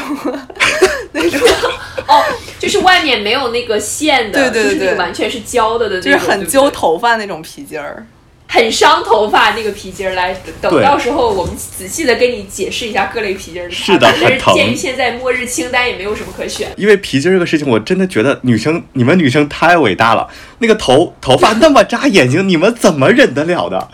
[1.14, 1.40] 那种，
[2.08, 2.24] 哦，
[2.60, 8.06] 就是外面没有那个线的，对对对就是那个完全是胶的的那就，是很揪头发那种皮筋儿。
[8.54, 20.28] 很伤头发那个皮筋儿来，等到时候我们仔细的跟你解释一下各类皮筋儿的是的但是鉴于现在末日清单也没有什么可选，因为皮筋儿这个事情，我真的觉得女生，你们女生太伟大了。
[20.60, 23.88] 那个头头发那么扎眼睛，你们怎么忍得了的？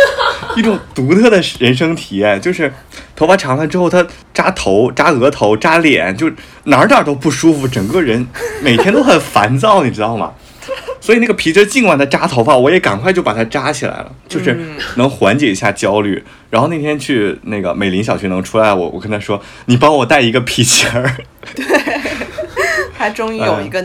[0.56, 2.70] 一种独特的人生体验，就是
[3.16, 6.30] 头发长了之后，它扎头、扎额头、扎脸，就
[6.64, 8.26] 哪儿哪儿都不舒服，整个人
[8.60, 10.32] 每天都很烦躁，你知道吗？
[11.00, 14.56] 所以那个皮筋儿尽管它扎头发，我也赶快就把它扎起来了，就是
[14.96, 16.22] 能缓解一下焦虑。
[16.50, 21.16] 然后那天去那个美林小学能出来，我我跟他说，你帮我带一个皮筋儿。
[21.54, 21.64] 对
[22.96, 23.84] 他终于有一个、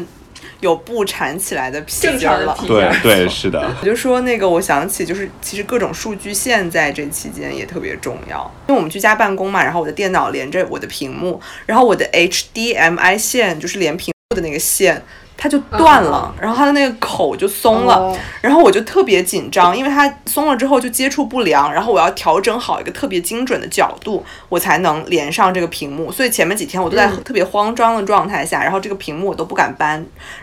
[0.59, 2.55] 有布缠起来的皮筋儿了。
[2.67, 15.01] 对对是的， 我就说那个，我想起就是，其实各种数据线在这期间也特别重要，因为我们居家办公嘛，然后我的电脑连着我的屏幕，然后我的 HDMI 线就是连屏幕的那个线，
[15.37, 26.11] 它就断了，然后它的那个口就松了，哦然后我就特别紧张，因为它松了之后就接触不良，然后我要调整好一个特别精准的角度，我才能连上这个屏幕。
[26.11, 29.91] 所以前面几天我都在嗯特别慌张的状态下，然后这个屏幕我都不敢搬，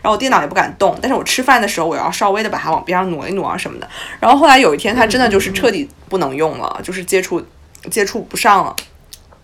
[0.01, 3.89] 然后我电脑也不敢动，但是我吃饭的时候我要稍微的把它往边上挪一挪啊什么的。
[4.21, 7.45] 然后后来有一天它真的就是彻底不能用了，就是接触
[7.91, 8.77] 接触不上了。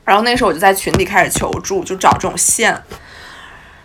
[0.04, 2.80] 然后那时候我就在群里开始求助，就找这种线。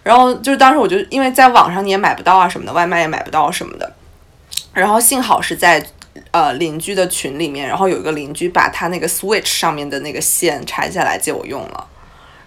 [0.05, 3.91] 然后就是当时我就因为在网上你也买不到啊什么的，外卖也买不到什么的。
[4.71, 5.83] 然后幸好是在
[6.29, 11.87] 呃邻居的群里面，然后有一个邻居把他那个 Switch 上面的那个线拆下来借我用了。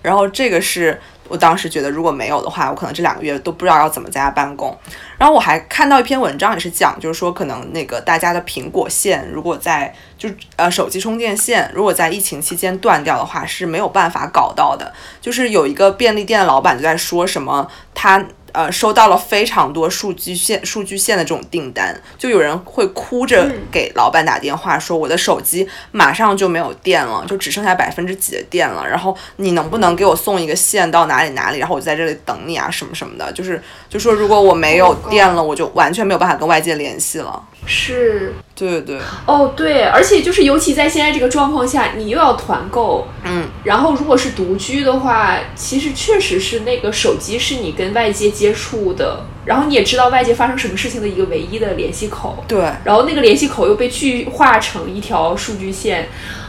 [0.00, 4.72] 然后这个是我当时觉得如果没有的话，我可能这两个月都不知道要怎么在家办公。
[5.18, 14.92] 然后我还看到一篇文章也是讲，就是说可能那个大家的苹果线如果在就呃手机充电线如果在疫情期间断掉的话是没有办法搞到的。
[15.20, 18.22] 就是有一个便利店的老板就在说什么他。
[18.50, 37.40] 呃，收到了非常多数据线、数据线的这种订单，就有人会哭着嗯给老板打电话说，我的手机马上就没有电了，就只剩下百分之几的电了，然后你能不能给我送一个线到哪里哪里，然后我就在这里等你啊，什么什么的，就是就说如果我没有 Oh 电了，我就完全没有办法跟外界联系了。
[37.68, 38.34] 是。
[38.56, 38.98] 对对。
[38.98, 56.08] 对，哦，对，而且就是尤其在现在这个状况下，你又要团购，嗯，然后如果是独居的话，其实确实是那个手机是你跟外界接触的，然后你也知道外界发生什么事情的一个唯一的联系口，对，然后那个联系口又被具化成一条数据线，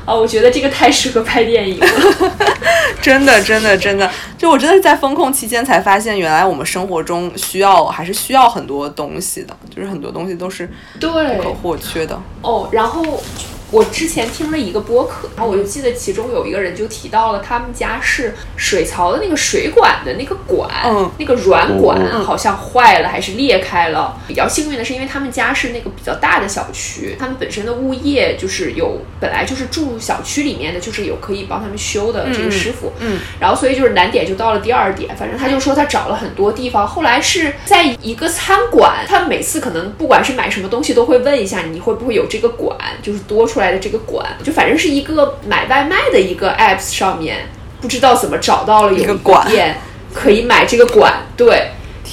[0.10, 1.88] 啊，我觉得这个太适合拍电影了。
[3.00, 10.68] 真的真的真的，就我真的是在风控期间才发现，原来我们生活中需要还是需要很多东西的，就是很多东西都是
[11.00, 12.20] 对不可或缺的。
[12.42, 13.22] 哦，然后
[13.72, 21.10] 我之前听了一个播客，然后我就记得其中有一个人就提到了他们家是水槽的那个水管的那个管，嗯。
[21.18, 24.18] 那个软管嗯好像坏了还是裂开了。
[24.28, 47.48] 比较幸运的是，因为他们家是那个比较大的小区，他们本身的物业就是有本来就是住小区里面的，就是有可以帮他们修的这个师傅，嗯，然后所以就是难点就到了第二点，反正他就说他找了很多地方，后来是在一个餐馆，他每次可能不管是买什么东西都会问一下你会不会有这个管，就是多出来的这个管，就反正是一个买外卖的一个 apps 上面，
[47.82, 49.78] 不知道怎么找到了有一个管店
[50.14, 51.72] 可以买这个管，对。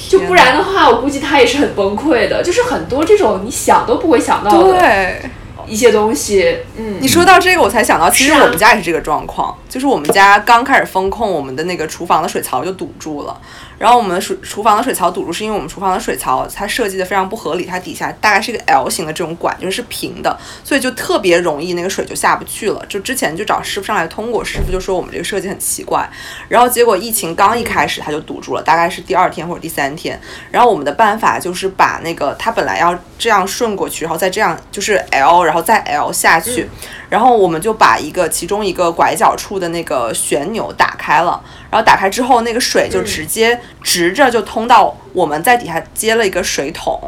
[0.09, 2.43] 就不然的话，我估计他也是很崩溃的。
[2.43, 5.21] 就是很多这种你想都不会想到的对，
[5.65, 13.35] 一些东西，嗯，你说到这个，我才想到，其实我们家也是这个状况，就是我们家刚开始封控，我们的那个厨房的水槽就堵住了。
[13.77, 22.83] 然后我们的水厨房的水槽堵住，是因为我们厨房的水槽它设计的非常不合理，它底下大概是一个 L 型的这种管，就是是平的，所以就特别容易那个水就下不去了。
[22.89, 26.09] 就之前就找师傅上来通过，师傅就说我们这个设计很奇怪，
[26.49, 30.19] 然后结果疫情刚一开始它就堵住了，大概是第二天或者第三天。
[30.49, 36.67] 然后我们的办法就是把那个它本来要这样顺过去，然后再这样就是 L，然后再 L 下去，
[37.09, 46.99] 然后我们就把一个其中一个拐角处的那个旋钮打开了，然后打开之后，那个水就直接直着就通到我们在底下接了一个水桶，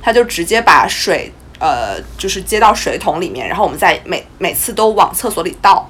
[0.00, 5.88] 它就直接把水呃就是接到水桶里面，然后我们再每每次都往厕所里倒，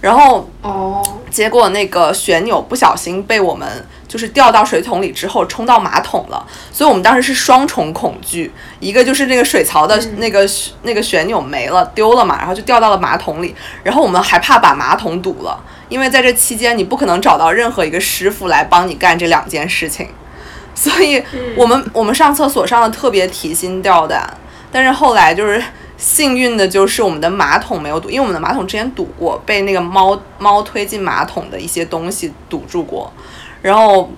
[0.00, 10.46] 然后哦，结果那个旋钮不小心被我们就是掉到水桶里之后冲到马桶了，所以我们当时是双重恐惧，一个就是那个水槽的那个、
[10.82, 15.58] 那个旋钮没了丢了嘛，然后就掉到了马桶里，然后我们还怕把马桶堵了，
[15.92, 20.08] 因为在这期间你不可能找到任何一个师傅来帮你干这两件事情，
[20.74, 21.22] 所以
[21.54, 24.26] 我们我们上厕所上的特别提心吊胆，
[24.72, 25.62] 但是后来就是
[25.98, 33.12] 幸运的就是我们的马桶没有堵，因为我们的马桶之前堵过，被那个猫猫推进马桶的一些东西堵住过，
[33.60, 34.10] 然后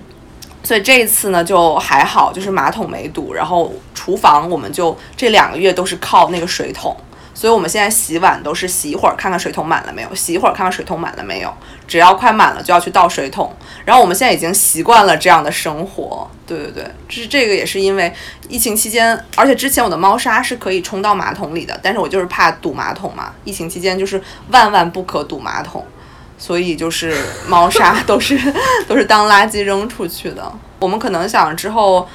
[0.63, 6.95] 所以这一次呢就还好，就是马桶没堵，然后厨房我们就这两个月都是靠那个水桶。
[7.35, 11.53] 所以我们现在洗碗都是洗一会儿看看水桶满了没有，洗一会儿看看水桶满了没有，
[11.85, 13.53] 只要快满了就要去倒水桶。
[13.83, 18.11] 然后我们现在已经习惯了这样的生活，对对对，这这个也是因为
[18.47, 24.19] 疫情期间，而且之前我的猫砂是可以冲到马桶里的，但是我就是怕堵马桶嘛，疫情期间就是
[24.51, 25.85] 万万不可堵马桶，
[26.37, 27.15] 所以就是
[27.49, 28.39] 猫砂都是
[28.87, 30.49] 都是当垃圾扔出去的。
[30.79, 32.07] 我们可能想之后。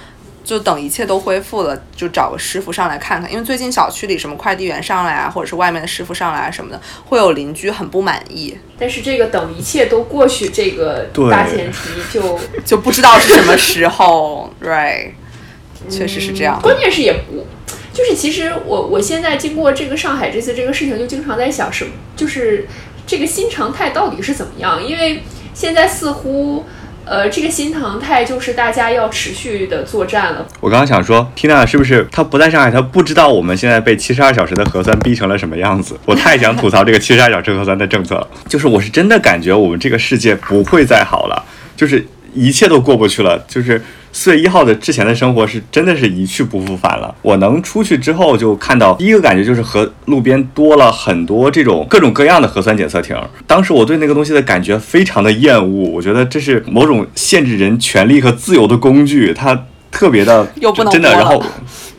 [0.42, 11.78] 就等一切都恢复了，就找个师傅上来看看，因为最近小区里什么快递员上来啊，或者是外面的师傅上来啊什么的，会有邻居很不满意，但是这个等一切都过去，这个大前提
[12.12, 15.10] 就 就不知道是什么时候，right？
[15.88, 16.58] 确实是这样。
[16.62, 17.46] 关键是也不，
[17.92, 22.66] 就是其实我我现在经过这个上海这次这个事情，就经常在想什么，就是
[23.06, 24.84] 这个新常态到底是怎么样？
[24.84, 25.22] 因为
[25.54, 26.64] 现在似乎。
[27.10, 30.46] 呃，这个新常态就是大家要持续的作战了。
[30.60, 35.98] 我刚刚想说缇娜是不是她不在上海，她不知道我们现在被七十二小时的核酸逼成了什么样子？
[36.04, 41.44] 我太想吐槽这个七十二小时核酸的政策了，就是我是真的感觉我们这个世界不会再好了，
[41.76, 43.82] 就是一切都过不去了，就是。
[44.12, 47.14] 四月一号的之前的生活是真的是一去不复返了。
[47.22, 53.16] 我能出去之后就看到第一个感觉就是和路边多了很多这种各种各样的核酸检测亭。
[53.46, 60.46] 当时我对那个东西的感觉非常的厌恶，我觉得这是某种限制人权利和自由的工具，它特别的
[60.90, 61.12] 真的。
[61.12, 61.42] 然后，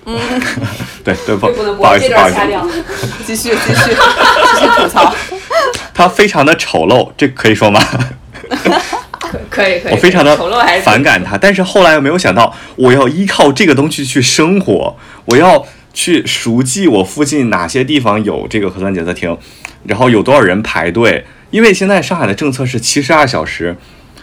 [0.06, 0.18] 嗯，
[1.04, 2.40] 对对不 不好意思不好意思，
[3.26, 3.92] 继续继续
[4.56, 5.14] 继续吐槽。
[5.94, 7.80] 它非常的丑陋，这可以说吗？
[9.50, 10.38] 可以可以，我非常的
[10.84, 19.38] 反感他，但是后来又没有想到，我要依靠这个东西去生活，我要去熟记我附近哪些地方有这个核酸检测亭，
[19.86, 21.26] 然后有多少人排队。
[21.50, 23.76] 因为现在上海的政策是七十二小时，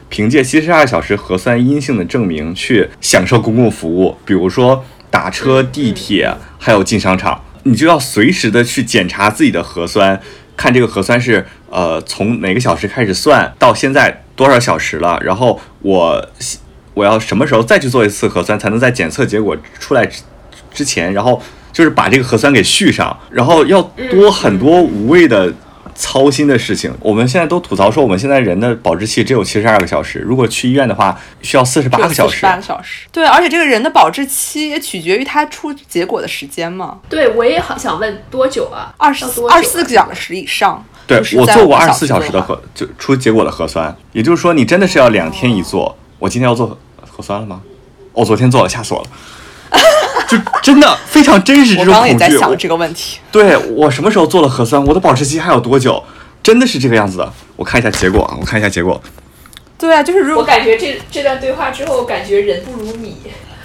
[0.09, 10.19] 凭借七十二小时核酸阴性的证明去享受公共服务，比如说打车、地铁，还有进商场，你就要随时的去检查自己的核酸，
[10.57, 14.23] 看这个核酸是呃从哪个小时开始算到现在。
[14.39, 15.19] 多少小时了？
[15.21, 16.25] 然后我
[16.95, 20.23] 我要什么时候再去做一次核酸，才能在检测结果出来之
[20.73, 25.53] 之前，然后就是把这个核酸给续上，然后要多很多无谓的
[25.97, 26.95] 操心的事情。
[27.01, 32.43] 我们现在都吐槽说，我们现在人的保质期只有七十二个小时，如果去医院的话，需要四十八个小时。
[32.43, 33.09] 八个小时。
[33.11, 37.01] 对，而且这个人的保质期也取决于他出结果的时间嘛。
[37.09, 38.95] 对，我也好想问多久啊？
[38.97, 40.85] 二十二十四个小时以上。
[41.09, 45.97] 对我做过二十四小时的核，就出结果的核酸，也就是说你真的是要两天一做。
[46.21, 46.79] 我今天要做
[47.11, 47.63] 核酸了吗？
[48.13, 49.07] 我昨天做了，吓死我了。
[50.29, 51.91] 就真的非常真实这种恐惧。
[51.91, 53.19] 我刚刚也在想这个问题。
[53.33, 54.85] 对我什么时候做了核酸？
[54.85, 56.05] 我的保质期还有多久？
[56.43, 57.33] 真的是这个样子的。
[57.57, 59.01] 我看一下结果啊，我看一下结果。
[59.79, 63.17] 对啊，就是如果我感觉这这段对话之后，感觉人不如米。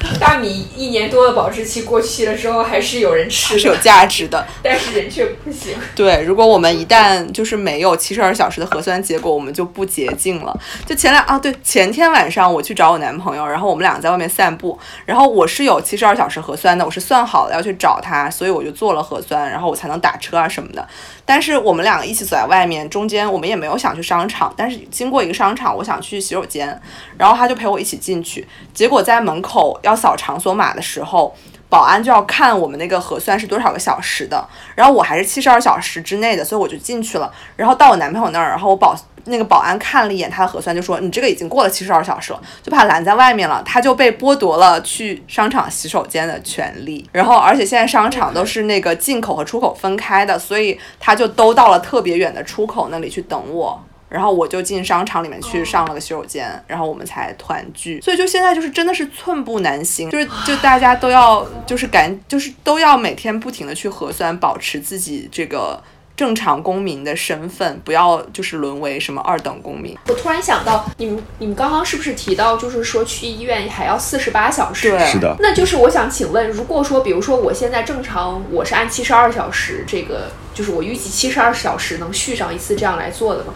[0.20, 5.76] 大米一年多的保质期过去了之后，还是有人吃，是有价值的，但是人却不行。
[5.96, 10.60] 对，如果我们一旦就是没有七十二小时的核酸结果，我们就不洁净了。
[10.86, 20.86] 就前两啊，对，前天晚上我去找我男朋友，然后我们两个在外面散步，然后我是有七十二小时核酸的，我是算好了要去找他，所以我就做了核酸，然后我才能打车啊什么的。
[21.26, 26.80] 但是我们两个一起走在外面，中间我们也没有想去商场，但是经过一个商场，我想去洗手间，
[27.18, 31.36] 然后他就陪我一起进去，结果在门口要扫场所码的时候，
[31.70, 38.96] 保安就要看我们那个核酸是多少个小时的，然后我还是七十二小时之内的，所以我就进去了，然后到我男朋友那儿，然后我保。
[39.26, 47.08] 那个保安看了一眼他的核酸，就说：“你这个已经过了七十二小时了，就把他拦在外面了。”他就被剥夺了去商场洗手间的权利。
[47.14, 53.82] 然后，而且现在商场都是那个进口和出口分开的，所以他就都到了特别远的出口那里去等我。
[54.14, 58.00] 然后我就进商场里面去上了个洗手间，然后我们才团聚。
[58.00, 65.82] 所以就现在就是真的是寸步难行，就是就大家都要就是赶就是都要每天不停的去核酸，保持自己这个。
[66.16, 69.98] 正常公民的身份，不要就是沦为什么二等公民。
[70.08, 74.92] 我突然想到，你们你们刚刚是不是提到，就是说去医院还要四十八小时？
[74.92, 75.36] 对，是的。
[75.40, 83.54] 那就是我想请问，如果说，比如说我现在正常，我是按七十二小时，这个就是我预计七十二小时能续上一次这样来做的吗？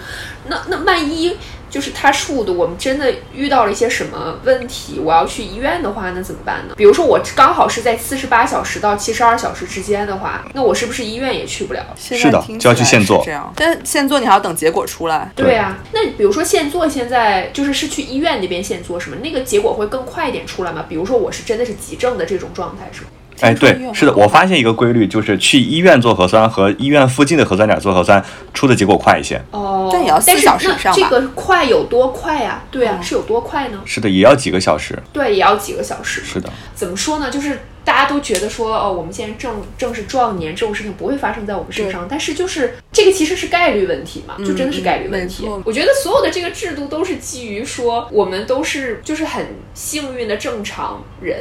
[0.48, 1.38] 那那万一？
[1.70, 5.00] 就是它数的，我们真的遇到了一些什么问题？
[5.00, 6.74] 我要去医院的话，那怎么办呢？
[6.78, 11.86] 比如说我刚好是在四十八小时到七十二小时之间的话，那我是不是医院也去不了？
[11.98, 13.22] 是的，就要去现做。
[13.26, 15.32] 这样，但现做你还要等结果出来。
[15.36, 20.86] 对啊，那比如说现做，现在就是是去医院那边现做，什么那个结果会更快一点出来吗？
[20.88, 23.08] 比如说我是真的是急症的这种状态，是吗？
[23.40, 28.24] 哎，对，是的，我发现一个规律，就是去医院做核酸和医院附近的核酸点做核酸
[28.54, 29.40] 出的结果快一些。
[29.52, 32.64] 哦，但也要四小时以上这个快有多快呀？
[32.72, 33.80] 对啊，是有多快呢？
[33.86, 34.98] 是的，也要几个小时。
[35.14, 36.24] 对，也要几个小时。
[36.24, 36.50] 是的。
[36.74, 37.30] 怎么说呢？
[37.30, 42.08] 就是大家都觉得说，哦，我们现在正正是壮年，这种事情不会发生在我们身上。
[42.10, 45.48] 但是就是这个其实是概率问题嘛，就真的是概率问题。
[45.64, 51.38] 我觉得所有的这个制度都是基于说，我们都是就是很幸运的正常人。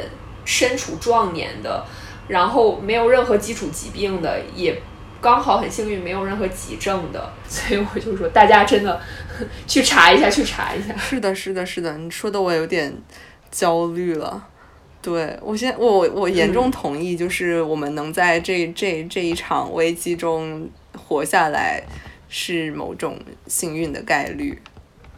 [0.47, 1.85] 身处壮年的，
[2.29, 4.81] 然后没有任何基础疾病的，也
[5.19, 9.01] 刚好很幸运没有任何急症的， 所以我就说大家真的
[9.67, 10.95] 去查一下，去查一下。
[10.95, 12.95] 是的，是的，是的，你说的我有点
[13.51, 14.47] 焦虑了。
[15.01, 21.83] 对我现我我 严重同意，就是我们能在这这这一场危机中活下来，
[22.29, 24.61] 是某种幸运的概率。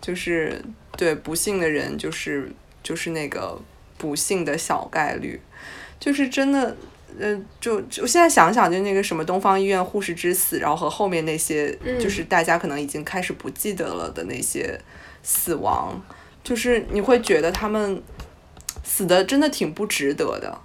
[0.02, 0.60] 就是
[0.98, 2.52] 对不幸的人，就是
[2.82, 3.62] 就是那个。
[4.00, 5.39] 不幸的小概率，
[6.00, 6.76] 就是真的，
[7.20, 14.80] 呃，就就我现在想想，就那个什么东方医院护士之死，然后和后面那些，就是大家可能已经开始不记得了的那些
[15.22, 16.02] 死亡，
[16.43, 18.02] 就是你会觉得他们
[18.84, 20.58] 死的真的挺不值得的，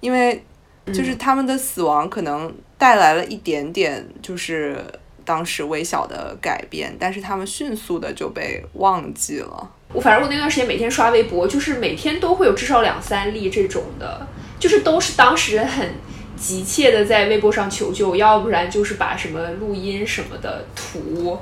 [0.00, 0.42] 因为
[0.86, 4.82] 就是他们的死亡可能带来了一点点，就是
[5.24, 9.70] 当时微小的改变，但是他们迅速的就被忘记了。
[9.92, 14.26] 我反正我那段时间每天刷微博，就是每天都会有至少两三例这种的，
[14.58, 15.94] 就是都是当时很
[16.36, 21.38] 急切的在微博上求救，要不然就是把什么录音什么的图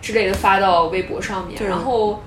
[0.00, 2.20] 之类的发到微博上面，然后，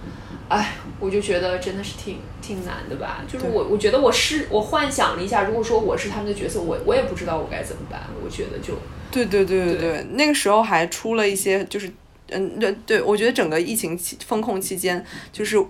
[0.50, 3.24] 哎，我就觉得真的是挺挺难的吧。
[3.28, 8.02] 就是我我觉得我是我幻想了一下，如果说我是他们的角色，我我也不知道我该怎么办。
[8.24, 8.74] 我觉得就
[9.12, 11.92] 对对对对对，那个时候还出了一些就是。
[12.30, 15.64] 嗯，对对，我觉得整个疫情期风控期间，就是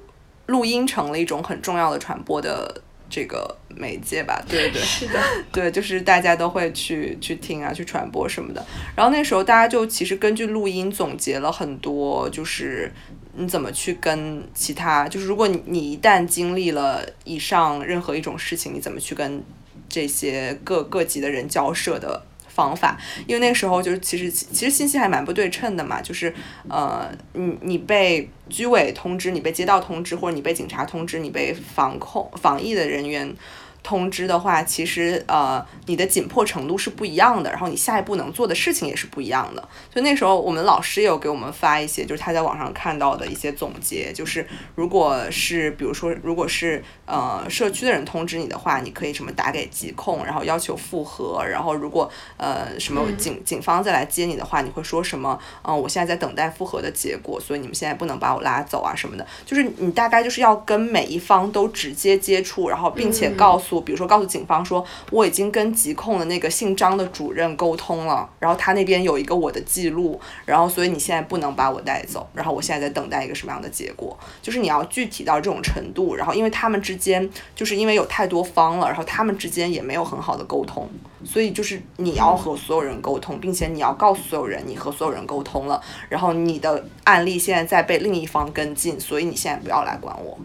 [0.45, 4.41] 录音成了一种很重要的传播的这个媒介吧。
[4.47, 5.19] 对对， 是的，
[5.51, 8.65] 对，就是大家都会去去听啊，去传播什么的。
[8.95, 12.89] 然后那时候大家就其实根据录音总结了很多，就是
[13.35, 19.43] 你怎么去跟其他，就是如果你一旦经历了以上任何一种事情，你怎么去跟
[19.87, 22.25] 这些各各级的人交涉的。
[22.47, 26.33] 方法，因为那个时候就是其实其实信息还蛮不对称的嘛，就是
[26.69, 33.35] 呃，你你被居委通知，你被街道通知，或者你被警察通知，你被防控防疫的人员。
[33.85, 39.61] 通知的话，其实呃，你的紧迫程度是不一样的，然后你下一步能做的事情也是不一样的。
[39.93, 55.39] 所以那时候我们老师也有给我们发一些，就是他在网上看到的一些总结，就是如果是比如说，如果是呃社区的人通知你的话，你可以什么打给疾控，然后要求复核，然后如果呃什么警警方再来接你的话，你会说什么？
[55.61, 59.27] 嗯，我现在在等待复核的结果，所以你们现在不能把我拉走啊什么的。
[59.45, 63.74] 就是你大概就是要跟每一方都直接接触，然后并且告诉。
[63.81, 80.89] 比如说，告诉警方说我已经跟疾控的那个姓张的主任沟通了，然后他那边有一个我的记录，然后所以你现在不能把我带走，然后我现在在等待一个什么样的结果，就是你要具体到这种程度，然后因为他们之间就是因为有太多方了，然后他们之间也没有很好的沟通，
[81.23, 90.37] 所以就是你要和所有人沟通，并且你要告诉所有人你和所有人沟通了，然后你的案例现在在被另一方跟进，所以你现在不要来管我。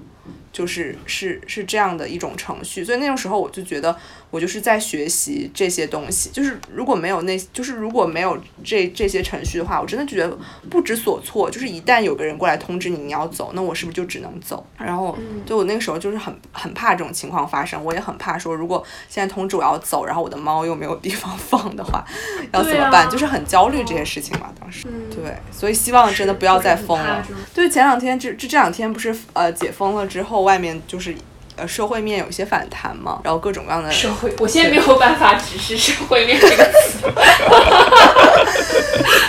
[0.53, 3.97] 就是是是这样的一种程序，所以那种时候我就觉得。
[4.31, 10.39] 我就是在学习这些东西，就是如果没有那，就是如果没有这这些程序的话，我真的觉得
[10.71, 11.51] 不知所措。
[11.51, 14.65] 就是一旦有个人过来通知你你要走，那我是不是就只能走？
[14.79, 22.05] 然后，就我那个时候就是很很怕这种情况发生，我也很怕说如果现在通知我要走，然后我的猫又没有地方放的话，
[22.53, 23.11] 要怎么办？
[23.11, 24.87] 就是很焦虑这些事情嘛，当时。
[25.21, 27.25] 对，所以希望真的不要再封了。
[27.55, 31.15] 对，前两天这这这两天不是呃解封了之后，外面就是。
[31.57, 37.01] 呃，社会面有一些反弹嘛，然后各种各样的社会，我现在没有办法直视社会面这个词。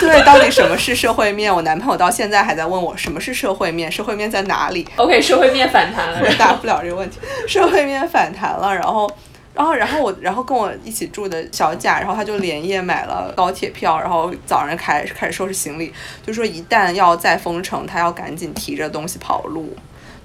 [0.00, 1.54] 对，到底什么是社会面？
[1.54, 4.88] 我男朋友到现在还在问我什么是社会面，社会面在哪里？
[4.96, 7.18] OK，社会面反弹了，回答不了这个问题。
[7.46, 9.10] 社会面反弹了，然后，
[9.54, 15.92] 然后，然后我，然后跟我一起住的小贾，然后他就连夜买了高铁票，然后早上开开始收拾行李，
[16.24, 19.76] 就说一旦要再封城，他要赶紧提着东西跑路。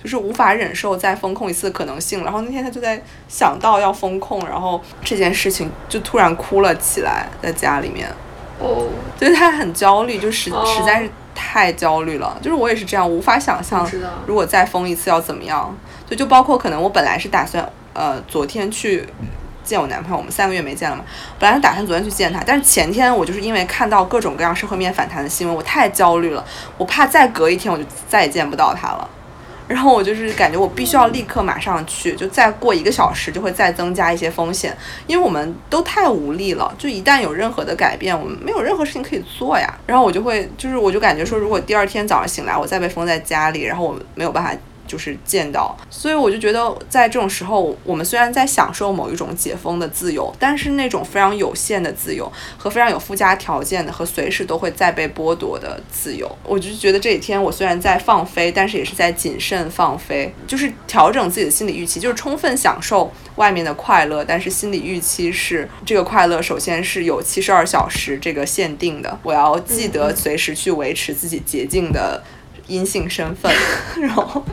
[0.01, 8.07] 就是无法忍受再封控一次的可能性，然后那天他就在想到要封控，然后这件事情就突然哭了起来，在家里面。
[8.59, 12.37] 哦，所以他很焦虑，就实实在是太焦虑了。
[12.41, 13.89] 就是我也是这样，无法想象
[14.27, 15.75] 如果再封一次要怎么样。
[16.07, 17.67] 就就包括可能我本来是打算
[17.97, 19.03] 呃昨天去
[19.63, 21.03] 见我男朋友，我们三个月没见了嘛，
[21.39, 26.45] 本来是打算昨天去见他，但是前天我就是因为看到各种各样社会面反弹的新闻，我太焦虑了，
[26.77, 29.09] 我怕再隔一天我就再也见不到他了。
[29.67, 34.73] 然后我就是感觉我必须要立刻马上去，就再过一个小时就会再增加一些风险，
[35.07, 36.73] 因为我们都太无力了。
[36.77, 39.67] 就一旦有任何的改变，我们没有任何事情可以做呀。
[39.85, 44.53] 然后我就会，就是我就感觉说，如果第二天早上醒来，我再被封在家里，然后我没有办法。
[44.87, 72.23] 就是见到，所以我就觉得，在这种时候，我们虽然在享受某一种解封的自由，但是那种非常有限的自由和非常有附加条件的和随时都会再被剥夺的自由，我就觉得这几天我虽然在放飞，但是也是在谨慎放飞，就是调整自己的心理预期，就是充分享受外面的快乐，但是心理预期是这个快乐首先是有七十二小时这个限定的，我要记得随时去维持自己洁净的。
[72.67, 73.51] 阴性身份，
[73.99, 74.43] 然后，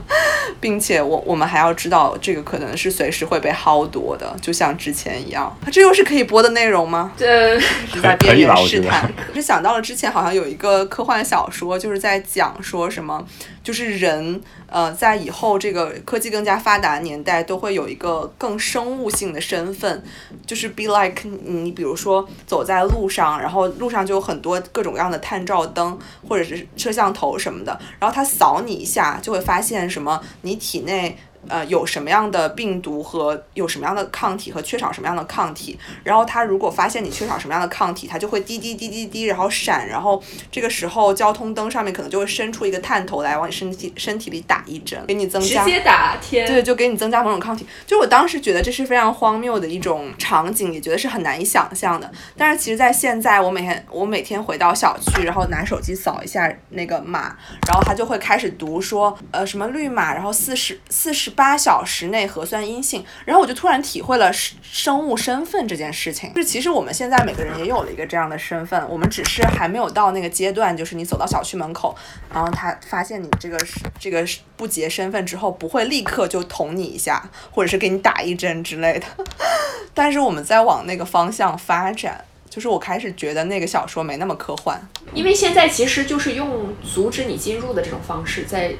[0.61, 5.57] 并且我我们还要知道，这个可能是随时会被薅夺的，就像之前一样。
[5.73, 7.12] 这又是可以播的内容吗？
[7.17, 7.59] 这
[7.93, 9.11] 是在边缘试探。
[9.29, 13.25] 我是想到了之前好像有一个科幻小说，就是在讲说什么，
[13.65, 20.05] 就是人，呃，在以后这个科技更加发达的年代，都会有一个更生物性的身份，
[20.47, 25.99] 就是 be like 你，比如说走在路上，然后路上就有很多各种各样的探照灯
[26.29, 31.17] 或者是摄像头什么的，然后它扫你一下，就会发现什么你体内。
[31.49, 47.66] 呃，有什么样的病毒和有什么样的抗体和缺少什么样的抗体，然后它如果发现你缺少什么样的抗体，它就会滴滴滴滴滴，然后闪，然后这个时候交通灯上面可能就会伸出一个探头来往你身体身体里打一针，给你增加直接打天，对，就给你增加某种抗体。
[47.86, 52.11] 就我当时觉得这是非常荒谬的一种场景，也觉得是很难以想象的。
[52.36, 57.36] 但是其实，在现在，我每天我每天回到小区，然后拿手机扫一下那个码，
[57.66, 66.32] 然后它就会开始读说，呃，什么绿码，然后四十四十八小时内核酸阴性，然后我就突然体会了生生物身份这件事情。
[66.35, 71.95] 就是其实我们现在每个人也有了一个这样的身份，我们只是还没有到那个阶段，就是你走到小区门口，
[72.32, 74.26] 然后他发现你这个是这个
[74.57, 79.07] 不洁身份之后，不会立刻就捅你一下，或者是给你打一针之类的。
[79.95, 82.24] 但是我们在往那个方向发展，
[82.55, 84.81] 就是我开始觉得那个小说没那么科幻。
[85.13, 88.73] 因为现在其实就是用阻止你进入的这种方式，在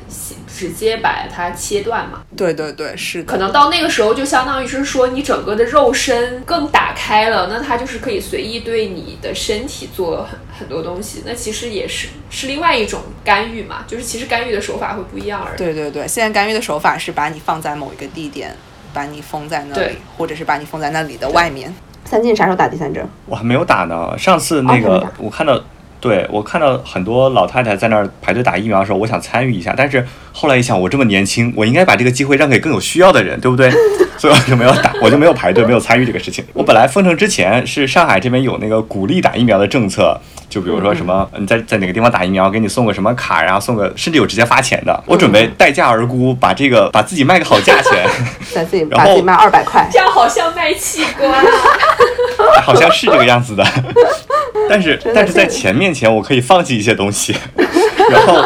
[0.47, 2.23] 直接把它切断嘛。
[2.37, 3.33] 对对对，是的。
[3.33, 11.25] 可能到那个时候，就相当于是说你整个的肉身更打开了，那它就是可以随意对你的身体做很很多东西。
[11.27, 15.59] 那其实也是是另外一种干预嘛，就是其实干预的手法会不一样而已。
[15.59, 18.55] 对对对，现在干预的手法是把你放在某一个地点，
[18.93, 21.75] 把你封在那里，或者是把你封在那里的外面。
[22.05, 23.07] 三进啥时候打第三针？
[23.27, 24.17] 我还没有打呢。
[24.19, 25.59] 上次那个、我看到，
[26.05, 33.71] 对我看到很多老太太在那儿排队打疫苗的时候，我想参与一下，但是后来一想，我这么年轻，我应该把这个机会让给更有需要的人，对不对？
[34.19, 36.45] 所以我就没有打，我就没有排队，没有参与这个事情。
[36.53, 40.21] 我本来封城之前是上海这边有那个鼓励打疫苗的政策。
[40.51, 45.03] 就比如说什么，你在在哪个地方打疫苗，给你送个什么卡，然后送个，甚至有直接发钱的。
[45.07, 48.07] 我准备待价而沽，把这个把自己卖个好价钱，
[48.55, 48.85] 把自己
[49.25, 49.89] 卖二百块。
[49.91, 51.43] 这样好像卖器官啊。
[52.63, 53.65] 好像是这个样子的。
[54.69, 57.35] 但是但是在前面前，我可以放弃一些东西，
[58.11, 58.45] 然后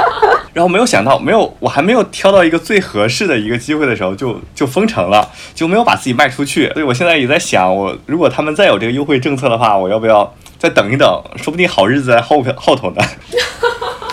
[0.53, 6.71] 然后没有想到，没有我还没有挑到一个最合适的一个机会的时候，就就封城了，就没有把自己卖出去。
[6.75, 11.09] 所以我现在也在想，我如果他们再有这个优惠政策的话，我要不要再等一等？
[11.37, 13.03] 说不定好日子在后后头呢。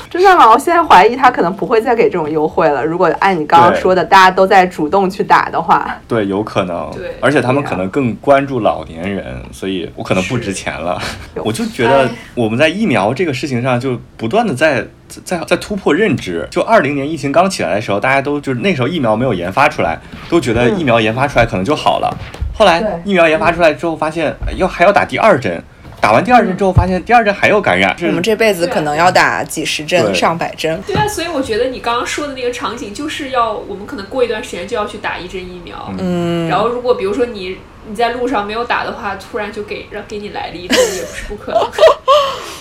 [0.09, 0.49] 真的吗？
[0.49, 2.85] 我现在怀疑他可能不会再给这种优惠了。
[2.85, 6.89] 如果按你刚刚说的，大家都在主动去打的话，对，有可能。
[6.93, 11.01] 对而且他们可能更关注老年人，所以我可能不值钱了。
[11.35, 14.85] 我就觉得哎我们在疫苗这个事情上，就不断的在
[15.23, 16.47] 在在突破认知。
[16.49, 19.99] 就二零年疫情刚起来的时候，大家都就是那时候疫苗没有研发出来，
[20.29, 22.15] 都觉得疫苗研发出来可能就好了。
[22.57, 25.61] 后来疫苗研发出来之后，发现哎要还要打第二针，
[26.05, 27.95] 打完第二针之后，发现第二针还有感染。
[28.03, 30.79] 我们这辈子可能要打几十针、上百针。
[30.85, 37.57] 对啊，所以我觉得你刚刚说的那个场景，就是要我们可能过一段时间就要去打一针疫苗，嗯，然后如果比如说你
[37.87, 41.61] 你在路上没有打的话，突然就给让给你来了一针，也不是不可能。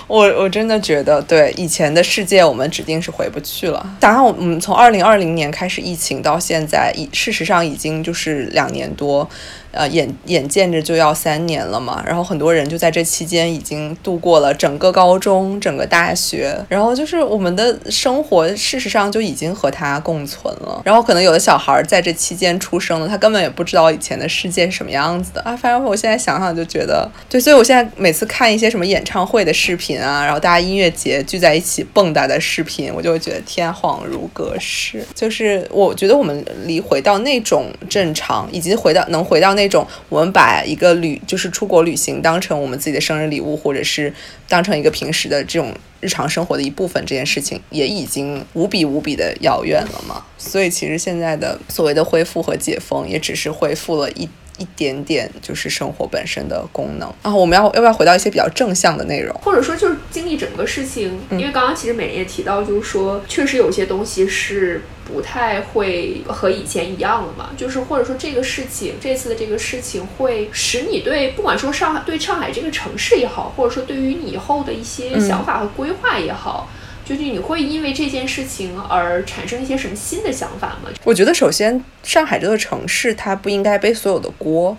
[0.07, 3.87] 我我真的觉得，对以前的世界，我们指定是回不去了。
[4.03, 9.27] 想想我们从二零二零年开始疫情到现在，已事实上已经就是两年多，
[9.70, 12.03] 呃，眼眼见着就要三年了嘛。
[12.07, 20.83] 然后很多人就在这期间已经度过了整个高中、整个大学，然后就是我们的生活，事实上就已经和它共存了。
[20.85, 25.57] 然后可能有的小孩在这期间出生了，他根本也不知道以前的世界是什么样样子的啊。
[25.57, 35.05] 反正我现在想想就觉得，对，所以我现在每次看一些什么演唱会的视频啊，然后大家音乐节聚在一起蹦跶的视频，我就会觉得天恍如隔世。
[35.15, 44.12] 就是我觉得我们离回到那种正常，以及回到能回到那种我们把一个旅就是出国旅行当成我们自己的生日礼物，或者是
[44.49, 50.25] 当成一个平时的这种日常生活的一部分，这件事情也已经无比无比的遥远了嘛。
[50.37, 54.29] 所以其实现在的所谓的恢复和解封，也只是恢复了一。
[54.59, 59.35] 一点点就是生活本身的功能啊，我们要要不要回到一些比较正向的内容？
[59.43, 76.69] 或者说就是经历整个事情，因为刚刚其实美人也提到，就是说确实有些东西是不太会和以前一样了嘛，就是或者说这个事情，这次的这个事情会使你对不管说上海对上海这个城市也好，或者说对于你以后的一些想法和规划也好。
[77.05, 80.91] 就是你会因为这件事情而产生一些什么新的想法吗？
[81.05, 84.77] 我觉得首先上海这座城市它不应该背所有的锅。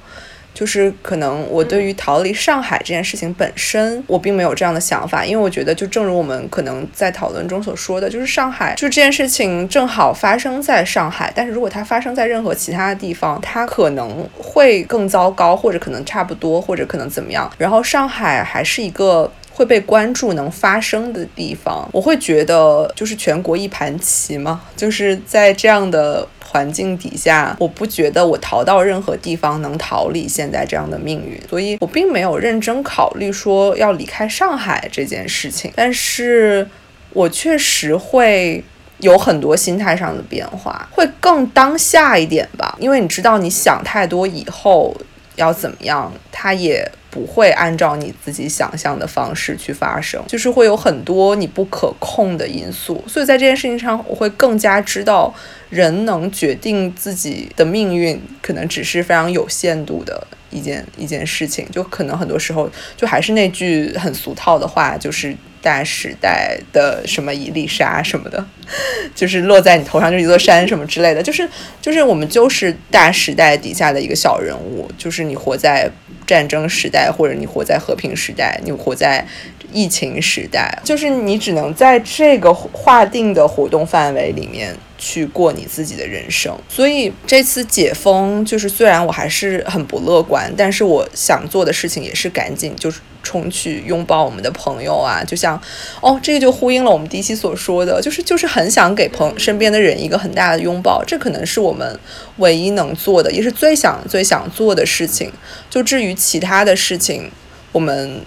[0.54, 17.52] 就是可能我对于逃离上海这件事情本身，我并没有这样的想法，因为我觉得就正如我们可能在讨论中所说的，就是上海就这件事情正好发生在上海，但是如果它发生在任何其他的地方，它可能会更糟糕，或者可能差不多，或者可能怎么样。
[17.58, 19.30] 然后上海还是一个。
[19.56, 36.68] 会被关注、能发生的地方，我会觉得就是全国一盘棋嘛，就是在这样的环境底下，我不觉得我逃到任何地方能逃离现在这样的命运，所以我并没有认真考虑说要离开上海这件事情，但是
[37.14, 38.64] 我确实会。
[39.00, 44.96] 有很多心态上的变化，会更当下一点吧，因为你知道，你想太多以后
[45.36, 55.34] 要怎么样，它也不会按照你自己想象的方式去发生，就是会有很多你不可控的因素，所以在这件事情上，我会更加知道，
[55.70, 65.34] 人能决定自己的命运，可能只是非常有限度的一件一件事情，就可能很多时候，就还是那句很俗套的话，就是。
[65.66, 68.46] 大时代的什么一粒沙什么的，
[69.16, 71.50] 就是落在你头上就是一座山什么之类的，就是
[71.82, 75.90] 就是我们就是大时代底下的一个小人物，就是你活在
[76.28, 79.26] 战争时代，或者你活在和平时代，你活在
[79.74, 86.56] 疫情时代，就是你只能在这个划定的活动范围里面去过你自己的人生。
[86.70, 93.00] 所以这次解封，就是虽然我还是很不乐观，但是我想做的事情也是赶紧就是。
[93.26, 95.60] 冲去拥抱我们的朋友啊，就像，
[96.00, 102.00] 哦，这个就呼应了我们第一期所说的，就是就是很想给朋身边的人一个很大的拥抱，这可能是我们
[102.38, 105.32] 唯一能做的，也是最想最想做的事情。
[105.70, 107.32] 就至于其他的事情，
[107.72, 108.22] 我们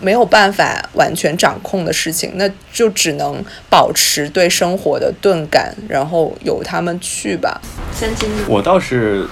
[0.00, 7.60] 没有办法完全掌控的事情，那就只能保持对生活的钝感，然后由他们去吧。
[7.92, 9.26] 三金，我倒是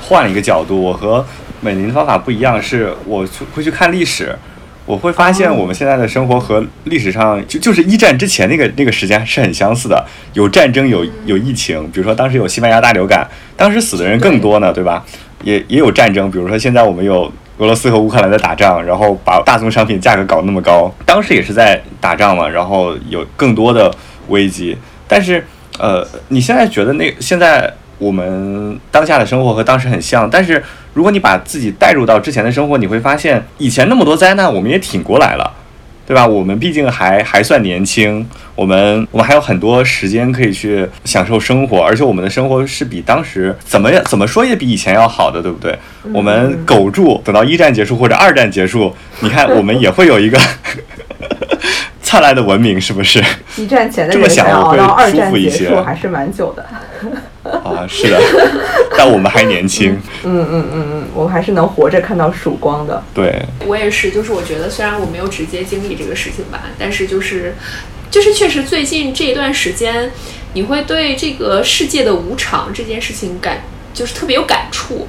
[0.00, 1.24] 换了一个角度，我和。
[1.64, 4.36] 美玲的方法不一样，是我会去看历史，
[4.84, 10.04] 我会发现我们现在的生活和历史上就就是一战之前那个那个时间是很相似的，
[10.34, 15.02] 有战争，有有疫情，比如说当时有西班牙大流感，当时死的人更多呢，对吧？
[15.42, 23.90] 也也有战争，比如说现在我们有俄罗斯和乌克兰在打仗，然后把大宗商品价格搞那么高，当时也是在打仗嘛，然后有更多的
[24.28, 24.76] 危机，
[25.08, 25.42] 但是
[25.78, 27.72] 呃，你现在觉得那现在？
[27.96, 30.62] 我们当下的生活和当时很像，但是
[30.94, 35.52] 如果你把自己带入到之前的生活，你会发现以前那么多灾难，我们也挺过来了，
[36.06, 36.26] 对吧？
[36.26, 38.24] 我们毕竟还还算年轻，
[38.54, 45.76] 我们我们还有很多时间可以去享受生活，而且我们的生活是比当时怎么怎么说也比以前要好的，对不对？
[46.12, 50.38] 我们苟住，等到一战结束或者二战结束，你看我们也会有一个
[52.02, 53.20] 灿烂的文明，是不是？
[53.56, 56.64] 一战前的这么想我会舒服一些，还是蛮久的。
[57.62, 58.20] 啊，是的，
[58.96, 59.92] 但我们还年轻。
[60.24, 63.02] 嗯嗯嗯嗯，我们还是能活着看到曙光的。
[63.12, 67.54] 对，我也是，就是我觉得虽然我没有直接经历这个事情吧，但是就是
[68.10, 70.10] 就是确实最近这一段时间，
[70.54, 75.06] 你会对这个世界的无常这件事情感就是特别有感触。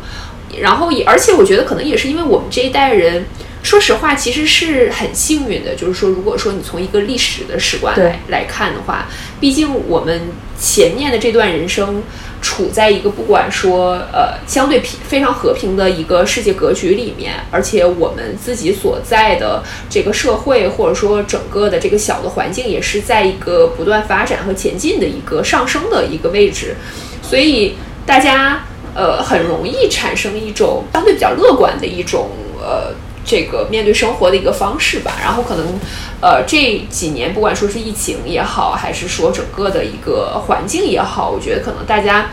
[0.60, 3.26] 然后也而且我觉得可能也是因为我们这一代人，
[3.66, 9.07] 说实话其实是很幸运的，就是说如果说你从一个历史的史观来来看的话，
[9.41, 10.22] 毕竟我们
[10.57, 12.03] 前面的这段人生。
[12.41, 26.76] 处在一个不管说呃相对平非常和平的一个世界格局里面，而且我们自己所在的这个社会或者说整个的这个小的环境也是在一个不断发展和前进的一个上升的一个位置，
[27.24, 28.63] 所以大家
[28.93, 32.30] 呃很容易产生一种相对比较乐观的一种
[32.61, 32.93] 呃。
[33.26, 35.80] 这个面对生活的一个方式吧，然后可能，
[36.21, 42.30] 呃，这几年不管说是疫情也好，还是说整个的一个环境也好，我觉得可能大家，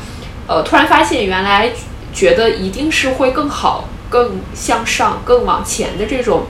[0.46, 1.72] 呃，突然发现原来
[2.12, 6.42] 觉得一定是会更好、更向上、更往前的这种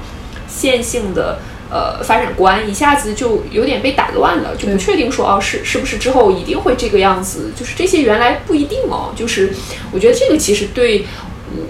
[0.48, 1.38] 线性的
[1.70, 9.54] 呃发展观，一下子就有点被打乱了，就不确定说哦是是不是之后一定会这个样子，就是这些原来不一定哦，就是
[9.92, 11.06] 我觉得这个其实对。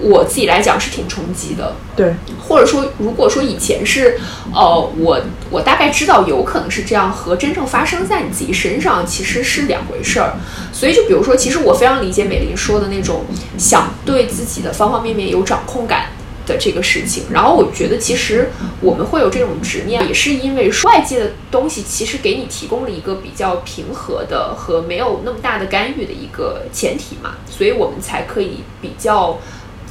[0.01, 4.19] 我自己来讲是挺冲击的，对，或者说，如果说以前是，
[4.53, 5.21] 呃，我
[5.51, 10.35] 我大概知道有可能是这样，和真正发生在你自己身上其实是两回事儿。
[10.73, 13.25] 所以，就比如说，其实我非常理解美玲说的那种
[13.57, 16.07] 想对自己的方方面面有掌控感
[16.47, 17.25] 的这个事情。
[17.31, 29.39] 然后，我觉得其实我们会有这种执念，也是因为外界的东西其实给你提供了一个比较平和的和没有那么大的干预的一个前提嘛，所以我们才可以比较。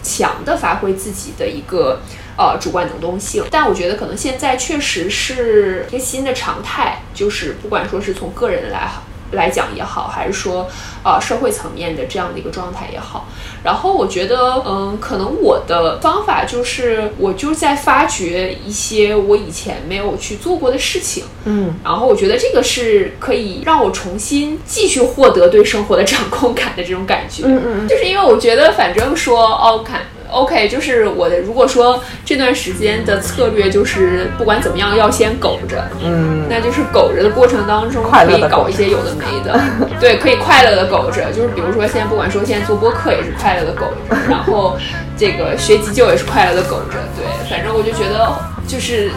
[0.02, 2.02] 强的发挥自己的一个
[2.38, 10.67] 呃主观能动性，但我觉得可能现在确实是一个新的常态，就是不管说是从个人来哈来讲也好，还是说
[11.03, 13.27] 呃社会层面的这样的一个状态也好。
[13.63, 30.01] 然后我觉得，嗯，可能我的方法就是，我就在发掘一些我以前没有去做过的事情，嗯，然后我觉得这个是可以让我重新继续获得对生活的掌控感的这种感觉，嗯嗯，就是因为我觉得，反正说，哦，看。
[30.32, 31.39] OK，就是我的。
[31.41, 39.59] 如果说这段时间的策略就是不管怎么样要先苟着，嗯，那就是苟着的过程当中可以搞一些有的没的，
[39.99, 41.32] 对，可以快乐的苟着。
[41.32, 44.77] 就是比如说现在不管说现在做播客也是快乐的苟着， 然后
[45.17, 46.97] 这个学急救也是快乐的苟着。
[47.17, 48.34] 对，反正我就觉得
[48.65, 49.11] 就是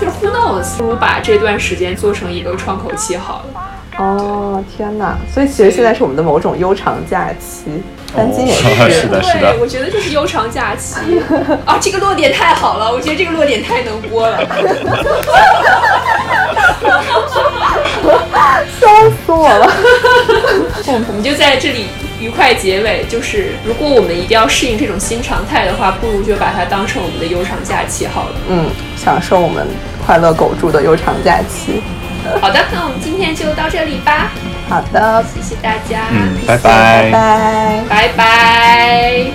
[0.00, 3.53] 就是 who knows，不如把这段时间做成一个窗口期好了。
[3.96, 5.16] 哦，天哪！
[5.32, 7.82] 所以其实现在是我们的某种悠长假期，
[8.16, 8.66] 单金也是。
[8.82, 10.98] 哦是的是的对，我觉得就是悠长假期
[11.64, 14.40] 啊，这个落点太好了，我觉得这个落点太能播了。
[18.80, 19.72] 笑死我了！
[20.86, 21.86] 我们就在这里
[22.20, 23.04] 愉快结尾。
[23.08, 28.34] 就是如果我们一定要适应这种新常态的话，不如就把它当成我们的悠长假期好了。
[28.48, 28.66] 嗯，
[28.96, 29.66] 享受我们
[30.04, 31.82] 快乐苟住的悠长假期。
[32.40, 34.30] 好的，那我们今天就到这里吧，
[34.68, 37.10] 好的，谢谢大家，嗯，拜拜拜。
[37.10, 37.84] 拜。
[37.88, 39.32] 拜拜。